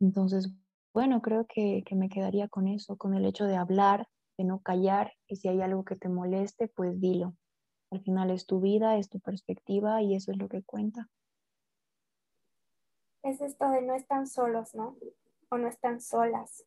Entonces, 0.01 0.51
bueno, 0.97 1.21
creo 1.21 1.45
que, 1.47 1.85
que 1.85 1.95
me 1.95 2.09
quedaría 2.09 2.49
con 2.49 2.69
eso, 2.69 2.97
con 2.97 3.13
el 3.13 3.27
hecho 3.27 3.45
de 3.45 3.55
hablar, 3.55 4.09
de 4.39 4.45
no 4.45 4.63
callar 4.63 5.13
y 5.27 5.37
si 5.37 5.47
hay 5.47 5.61
algo 5.61 5.85
que 5.85 5.95
te 5.95 6.09
moleste, 6.09 6.69
pues 6.69 6.99
dilo. 6.99 7.35
Al 7.91 8.01
final 8.01 8.31
es 8.31 8.47
tu 8.47 8.63
vida, 8.63 8.97
es 8.97 9.11
tu 9.11 9.21
perspectiva 9.21 10.01
y 10.01 10.15
eso 10.15 10.33
es 10.33 10.39
lo 10.39 10.49
que 10.49 10.63
cuenta. 10.63 11.11
Es 13.23 13.43
esto 13.43 13.69
de 13.69 13.83
no 13.83 13.95
están 13.95 14.27
solos, 14.27 14.75
¿no? 14.75 14.97
O 15.51 15.59
no 15.59 15.69
están 15.69 16.01
solas. 16.01 16.65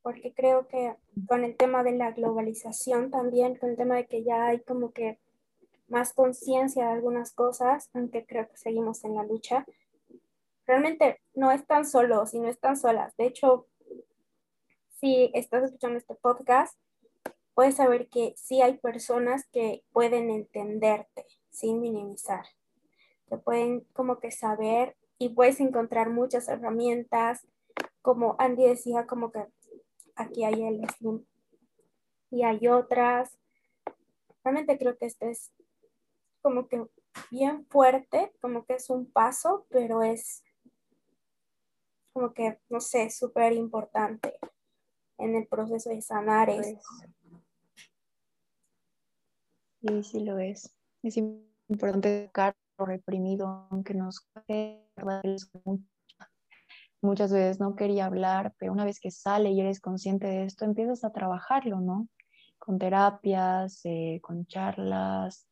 Porque 0.00 0.32
creo 0.32 0.66
que 0.66 0.96
con 1.26 1.44
el 1.44 1.54
tema 1.58 1.82
de 1.82 1.92
la 1.98 2.12
globalización 2.12 3.10
también, 3.10 3.56
con 3.56 3.68
el 3.68 3.76
tema 3.76 3.96
de 3.96 4.06
que 4.06 4.24
ya 4.24 4.46
hay 4.46 4.60
como 4.60 4.92
que 4.92 5.18
más 5.88 6.14
conciencia 6.14 6.86
de 6.86 6.92
algunas 6.92 7.34
cosas, 7.34 7.90
aunque 7.92 8.24
creo 8.24 8.48
que 8.48 8.56
seguimos 8.56 9.04
en 9.04 9.16
la 9.16 9.22
lucha, 9.22 9.66
realmente 10.66 11.20
no 11.34 11.50
están 11.52 11.86
solos 11.86 12.34
y 12.34 12.40
no 12.40 12.48
están 12.48 12.76
solas. 12.76 13.16
De 13.16 13.26
hecho, 13.26 13.66
si 15.00 15.30
estás 15.34 15.64
escuchando 15.64 15.98
este 15.98 16.14
podcast, 16.14 16.78
puedes 17.54 17.76
saber 17.76 18.08
que 18.08 18.34
sí 18.36 18.62
hay 18.62 18.78
personas 18.78 19.46
que 19.52 19.84
pueden 19.92 20.30
entenderte 20.30 21.26
sin 21.50 21.80
minimizar. 21.80 22.44
Te 23.28 23.38
pueden 23.38 23.80
como 23.92 24.18
que 24.18 24.30
saber 24.30 24.96
y 25.18 25.30
puedes 25.30 25.60
encontrar 25.60 26.10
muchas 26.10 26.48
herramientas, 26.48 27.46
como 28.02 28.36
Andy 28.38 28.66
decía, 28.66 29.06
como 29.06 29.32
que 29.32 29.46
aquí 30.16 30.44
hay 30.44 30.62
el 30.62 30.88
Slim 30.90 31.24
y 32.30 32.42
hay 32.42 32.68
otras. 32.68 33.38
Realmente 34.42 34.78
creo 34.78 34.98
que 34.98 35.06
este 35.06 35.30
es 35.30 35.52
como 36.42 36.68
que 36.68 36.84
bien 37.30 37.66
fuerte, 37.66 38.32
como 38.40 38.66
que 38.66 38.74
es 38.74 38.90
un 38.90 39.10
paso, 39.10 39.66
pero 39.70 40.02
es 40.02 40.43
como 42.14 42.32
que, 42.32 42.58
no 42.70 42.80
sé, 42.80 43.10
súper 43.10 43.52
importante 43.52 44.38
en 45.18 45.34
el 45.34 45.46
proceso 45.48 45.90
de 45.90 46.00
sanar 46.00 46.48
eso. 46.48 46.80
Sí, 49.82 50.02
sí 50.04 50.20
lo 50.20 50.38
es. 50.38 50.74
Es 51.02 51.16
importante 51.16 52.26
sacar 52.26 52.56
lo 52.78 52.86
reprimido, 52.86 53.66
aunque 53.70 53.94
nos 53.94 54.26
muchas 57.02 57.32
veces 57.32 57.60
no 57.60 57.76
quería 57.76 58.06
hablar, 58.06 58.54
pero 58.58 58.72
una 58.72 58.84
vez 58.84 58.98
que 59.00 59.10
sale 59.10 59.50
y 59.50 59.60
eres 59.60 59.80
consciente 59.80 60.26
de 60.26 60.44
esto, 60.44 60.64
empiezas 60.64 61.04
a 61.04 61.12
trabajarlo, 61.12 61.80
¿no? 61.80 62.08
Con 62.58 62.78
terapias, 62.78 63.80
eh, 63.84 64.20
con 64.22 64.46
charlas, 64.46 65.46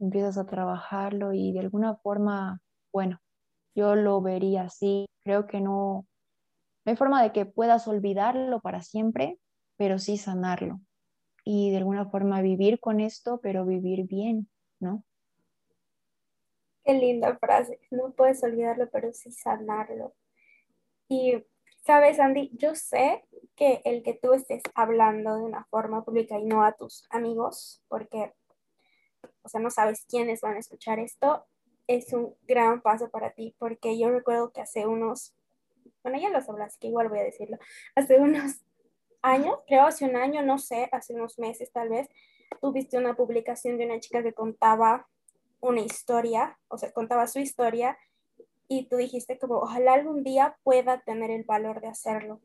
empiezas 0.00 0.38
a 0.38 0.46
trabajarlo 0.46 1.32
y 1.32 1.52
de 1.52 1.60
alguna 1.60 1.94
forma, 1.96 2.60
bueno, 2.92 3.20
yo 3.74 3.94
lo 3.94 4.20
vería 4.20 4.62
así. 4.62 5.06
Creo 5.24 5.46
que 5.46 5.60
no, 5.60 6.06
no 6.84 6.90
hay 6.90 6.96
forma 6.96 7.22
de 7.22 7.32
que 7.32 7.46
puedas 7.46 7.88
olvidarlo 7.88 8.60
para 8.60 8.82
siempre, 8.82 9.38
pero 9.76 9.98
sí 9.98 10.16
sanarlo. 10.16 10.80
Y 11.44 11.70
de 11.70 11.78
alguna 11.78 12.06
forma 12.10 12.42
vivir 12.42 12.80
con 12.80 13.00
esto, 13.00 13.40
pero 13.42 13.66
vivir 13.66 14.06
bien, 14.06 14.48
¿no? 14.80 15.04
Qué 16.84 16.94
linda 16.94 17.36
frase. 17.38 17.80
No 17.90 18.12
puedes 18.12 18.42
olvidarlo, 18.42 18.88
pero 18.90 19.12
sí 19.12 19.32
sanarlo. 19.32 20.14
Y, 21.08 21.44
sabes, 21.82 22.20
Andy, 22.20 22.50
yo 22.54 22.74
sé 22.74 23.24
que 23.56 23.80
el 23.84 24.02
que 24.02 24.14
tú 24.14 24.32
estés 24.34 24.62
hablando 24.74 25.36
de 25.36 25.42
una 25.42 25.64
forma 25.66 26.04
pública 26.04 26.38
y 26.38 26.44
no 26.44 26.64
a 26.64 26.72
tus 26.72 27.06
amigos, 27.10 27.82
porque, 27.88 28.32
o 29.42 29.48
sea, 29.48 29.60
no 29.60 29.70
sabes 29.70 30.04
quiénes 30.06 30.40
van 30.40 30.56
a 30.56 30.60
escuchar 30.60 30.98
esto, 30.98 31.46
es 31.86 32.12
un 32.12 32.34
gran 32.42 32.80
paso 32.80 33.10
para 33.10 33.32
ti, 33.32 33.54
porque 33.58 33.98
yo 33.98 34.10
recuerdo 34.10 34.52
que 34.52 34.60
hace 34.60 34.86
unos, 34.86 35.34
bueno, 36.02 36.18
ya 36.18 36.30
los 36.30 36.48
hablas, 36.48 36.78
que 36.78 36.88
igual 36.88 37.08
voy 37.08 37.18
a 37.18 37.24
decirlo, 37.24 37.58
hace 37.94 38.18
unos 38.18 38.60
años, 39.22 39.58
creo 39.66 39.82
hace 39.82 40.04
un 40.04 40.16
año, 40.16 40.42
no 40.42 40.58
sé, 40.58 40.88
hace 40.92 41.14
unos 41.14 41.38
meses 41.38 41.72
tal 41.72 41.88
vez, 41.88 42.08
tuviste 42.60 42.98
una 42.98 43.14
publicación 43.14 43.78
de 43.78 43.86
una 43.86 44.00
chica 44.00 44.22
que 44.22 44.32
contaba 44.32 45.08
una 45.60 45.80
historia, 45.80 46.58
o 46.68 46.78
sea, 46.78 46.92
contaba 46.92 47.26
su 47.26 47.38
historia 47.38 47.98
y 48.68 48.86
tú 48.88 48.96
dijiste 48.96 49.38
como, 49.38 49.56
ojalá 49.56 49.94
algún 49.94 50.22
día 50.22 50.56
pueda 50.62 51.00
tener 51.02 51.30
el 51.30 51.44
valor 51.44 51.80
de 51.80 51.88
hacerlo 51.88 52.40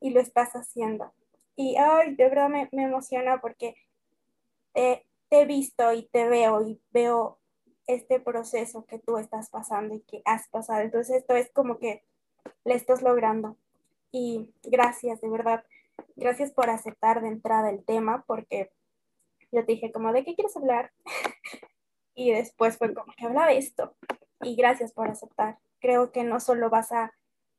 y 0.00 0.10
lo 0.10 0.20
estás 0.20 0.52
haciendo. 0.52 1.12
Y, 1.54 1.76
ay, 1.76 2.14
de 2.14 2.28
verdad 2.28 2.48
me, 2.48 2.68
me 2.72 2.84
emociona 2.84 3.40
porque 3.40 3.76
te 4.74 5.06
he 5.30 5.46
visto 5.46 5.92
y 5.92 6.02
te 6.08 6.28
veo 6.28 6.62
y 6.62 6.80
veo 6.90 7.38
este 7.86 8.20
proceso 8.20 8.84
que 8.86 8.98
tú 8.98 9.18
estás 9.18 9.50
pasando 9.50 9.94
y 9.94 10.00
que 10.00 10.22
has 10.24 10.48
pasado. 10.48 10.80
Entonces 10.80 11.16
esto 11.16 11.34
es 11.34 11.50
como 11.52 11.78
que 11.78 12.04
le 12.64 12.74
estás 12.74 13.02
logrando. 13.02 13.56
Y 14.12 14.50
gracias, 14.62 15.20
de 15.20 15.28
verdad. 15.28 15.64
Gracias 16.16 16.50
por 16.52 16.70
aceptar 16.70 17.20
de 17.22 17.28
entrada 17.28 17.70
el 17.70 17.84
tema 17.84 18.24
porque 18.26 18.70
yo 19.52 19.64
te 19.64 19.72
dije 19.72 19.92
como, 19.92 20.12
¿de 20.12 20.24
qué 20.24 20.34
quieres 20.34 20.56
hablar? 20.56 20.92
y 22.14 22.32
después 22.32 22.76
fue 22.78 22.94
como 22.94 23.12
que 23.16 23.26
habla 23.26 23.46
de 23.46 23.58
esto. 23.58 23.94
Y 24.42 24.56
gracias 24.56 24.92
por 24.92 25.08
aceptar. 25.08 25.58
Creo 25.80 26.12
que 26.12 26.24
no 26.24 26.40
solo 26.40 26.70
vas 26.70 26.92
a 26.92 27.12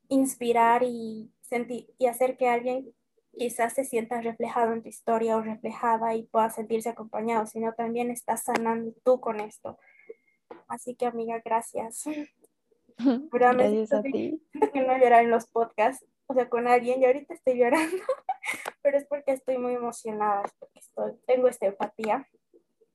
inspirar 0.10 0.84
y 0.84 1.32
sentir 1.42 1.94
y 1.98 2.08
hacer 2.08 2.38
que 2.38 2.50
alguien 2.50 2.94
quizás 3.38 3.74
se 3.74 3.86
sienta 3.86 4.22
reflejado 4.22 4.74
en 4.74 4.82
tu 4.82 4.90
historia 4.90 5.38
o 5.38 5.42
reflejada 5.42 6.16
y 6.16 6.24
pueda 6.24 6.50
sentirse 6.50 6.90
acompañado, 6.90 7.46
sino 7.46 7.74
también 7.74 8.10
estás 8.10 8.44
sanando 8.44 8.94
tú 9.04 9.20
con 9.20 9.40
esto. 9.40 9.78
Así 10.68 10.96
que 10.96 11.06
amiga, 11.06 11.42
gracias. 11.44 12.04
gracias 13.32 13.94
a 13.94 14.02
ti. 14.02 14.42
que 14.74 14.82
no 14.82 14.98
llorar 14.98 15.24
en 15.24 15.32
los 15.32 15.48
podcasts, 15.48 16.06
o 16.28 16.34
sea, 16.34 16.50
con 16.50 16.68
alguien, 16.68 17.02
y 17.02 17.06
ahorita 17.06 17.34
estoy 17.34 17.58
llorando, 17.58 17.98
pero 18.82 18.98
es 18.98 19.06
porque 19.06 19.32
estoy 19.32 19.58
muy 19.58 19.74
emocionada, 19.74 20.44
porque 20.60 20.80
estoy, 20.80 21.14
tengo 21.26 21.48
esta 21.48 21.68
empatía. 21.68 22.28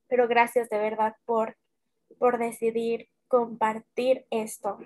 Pero 0.08 0.28
gracias 0.28 0.68
de 0.68 0.78
verdad 0.78 1.16
por, 1.24 1.56
por 2.18 2.38
decidir 2.38 3.08
compartir 3.28 4.26
esto. 4.30 4.78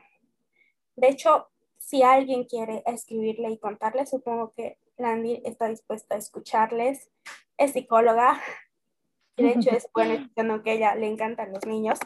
De 0.94 1.08
hecho, 1.08 1.48
si 1.78 2.02
alguien 2.02 2.44
quiere 2.44 2.82
escribirle 2.86 3.50
y 3.50 3.58
contarle, 3.58 4.06
supongo 4.06 4.52
que 4.52 4.78
Landy 4.96 5.42
está 5.44 5.68
dispuesta 5.68 6.14
a 6.14 6.18
escucharles. 6.18 7.10
Es 7.58 7.72
psicóloga. 7.72 8.40
Y 9.36 9.42
de 9.42 9.50
hecho 9.50 9.70
es 9.70 9.88
bueno 9.94 10.14
escuchando 10.14 10.62
que 10.62 10.70
a 10.70 10.74
ella 10.74 10.94
le 10.94 11.08
encantan 11.08 11.52
los 11.52 11.66
niños 11.66 11.98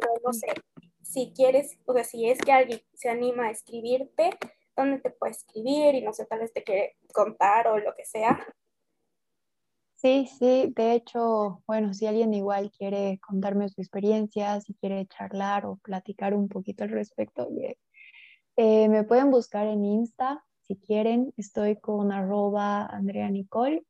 pero 0.00 0.14
no 0.24 0.32
sé, 0.32 0.48
si 1.02 1.32
quieres, 1.34 1.78
o 1.86 1.92
sea, 1.94 2.04
si 2.04 2.28
es 2.28 2.40
que 2.40 2.52
alguien 2.52 2.80
se 2.94 3.08
anima 3.08 3.46
a 3.46 3.50
escribirte, 3.50 4.30
¿dónde 4.76 4.98
te 4.98 5.10
puede 5.10 5.32
escribir? 5.32 5.94
Y 5.94 6.02
no 6.02 6.12
sé, 6.12 6.26
tal 6.26 6.40
vez 6.40 6.52
te 6.52 6.62
quiere 6.62 6.96
contar 7.12 7.68
o 7.68 7.78
lo 7.78 7.94
que 7.94 8.04
sea. 8.04 8.46
Sí, 9.94 10.28
sí, 10.38 10.72
de 10.76 10.92
hecho, 10.92 11.62
bueno, 11.66 11.94
si 11.94 12.06
alguien 12.06 12.34
igual 12.34 12.70
quiere 12.70 13.18
contarme 13.26 13.68
su 13.70 13.80
experiencia, 13.80 14.60
si 14.60 14.74
quiere 14.74 15.06
charlar 15.06 15.64
o 15.64 15.76
platicar 15.76 16.34
un 16.34 16.48
poquito 16.48 16.84
al 16.84 16.90
respecto, 16.90 17.48
eh, 18.56 18.88
me 18.88 19.04
pueden 19.04 19.30
buscar 19.30 19.66
en 19.66 19.84
Insta, 19.84 20.44
si 20.60 20.76
quieren, 20.76 21.32
estoy 21.36 21.76
con 21.76 22.12
arroba 22.12 22.86
andreanicol.sr. 22.86 23.82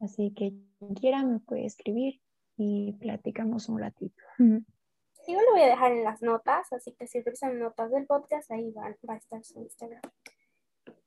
Así 0.00 0.32
que 0.34 0.52
quien 0.78 0.94
quiera 0.94 1.24
me 1.24 1.38
puede 1.40 1.64
escribir 1.64 2.20
y 2.62 2.92
platicamos 2.92 3.70
un 3.70 3.78
ratito. 3.78 4.22
Yo 4.38 5.40
lo 5.40 5.52
voy 5.52 5.62
a 5.62 5.68
dejar 5.68 5.92
en 5.92 6.04
las 6.04 6.20
notas, 6.20 6.70
así 6.74 6.92
que 6.92 7.06
si 7.06 7.22
revisan 7.22 7.58
notas 7.58 7.90
del 7.90 8.04
podcast, 8.04 8.50
ahí 8.50 8.70
va, 8.72 8.94
va 9.08 9.14
a 9.14 9.16
estar 9.16 9.42
su 9.42 9.60
Instagram. 9.60 10.02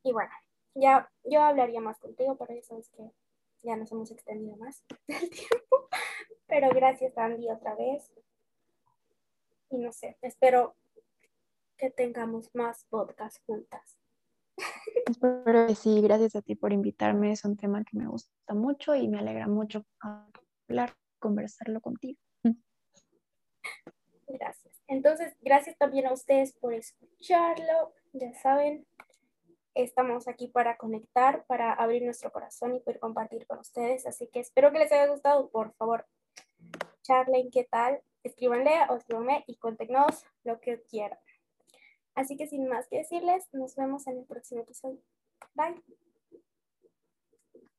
Y 0.01 0.11
bueno, 0.11 0.31
ya 0.73 1.11
yo 1.23 1.43
hablaría 1.43 1.79
más 1.79 1.99
contigo, 1.99 2.35
pero 2.37 2.55
ya 2.55 2.63
sabes 2.63 2.89
que 2.89 3.11
ya 3.61 3.75
nos 3.75 3.91
hemos 3.91 4.09
extendido 4.09 4.57
más 4.57 4.83
del 5.07 5.29
tiempo. 5.29 5.89
Pero 6.47 6.69
gracias, 6.69 7.15
Andy, 7.19 7.47
otra 7.49 7.75
vez. 7.75 8.11
Y 9.69 9.77
no 9.77 9.91
sé, 9.91 10.17
espero 10.23 10.75
que 11.77 11.91
tengamos 11.91 12.49
más 12.55 12.85
podcasts 12.85 13.43
juntas. 13.45 13.99
Espero 15.05 15.67
que 15.67 15.75
sí, 15.75 16.01
gracias 16.01 16.35
a 16.35 16.41
ti 16.41 16.55
por 16.55 16.73
invitarme. 16.73 17.31
Es 17.31 17.45
un 17.45 17.57
tema 17.57 17.83
que 17.83 17.95
me 17.95 18.07
gusta 18.07 18.55
mucho 18.55 18.95
y 18.95 19.07
me 19.07 19.19
alegra 19.19 19.47
mucho 19.47 19.85
hablar 19.99 20.95
conversarlo 21.23 21.79
contigo. 21.79 22.19
Gracias. 24.27 24.75
Entonces, 24.87 25.33
gracias 25.41 25.77
también 25.77 26.05
a 26.05 26.11
ustedes 26.11 26.53
por 26.53 26.73
escucharlo. 26.73 27.93
Ya 28.11 28.33
saben, 28.33 28.85
estamos 29.73 30.27
aquí 30.27 30.49
para 30.49 30.75
conectar, 30.75 31.45
para 31.45 31.71
abrir 31.71 32.03
nuestro 32.03 32.29
corazón 32.29 32.75
y 32.75 32.81
poder 32.81 32.99
compartir 32.99 33.47
con 33.47 33.59
ustedes. 33.59 34.05
Así 34.05 34.27
que 34.27 34.41
espero 34.41 34.71
que 34.71 34.79
les 34.79 34.91
haya 34.91 35.07
gustado. 35.07 35.49
Por 35.49 35.73
favor, 35.75 36.05
charlen 37.03 37.51
qué 37.51 37.63
tal, 37.63 38.01
escríbanle 38.23 38.73
o 38.89 38.97
escríbanme 38.97 39.45
y 39.47 39.55
cuéntenos 39.55 40.25
lo 40.43 40.59
que 40.59 40.81
quieran. 40.81 41.19
Así 42.15 42.35
que 42.35 42.47
sin 42.47 42.67
más 42.67 42.87
que 42.87 42.97
decirles, 42.97 43.47
nos 43.53 43.75
vemos 43.77 44.07
en 44.07 44.17
el 44.17 44.25
próximo 44.25 44.61
episodio. 44.61 44.99
Bye. 45.55 45.81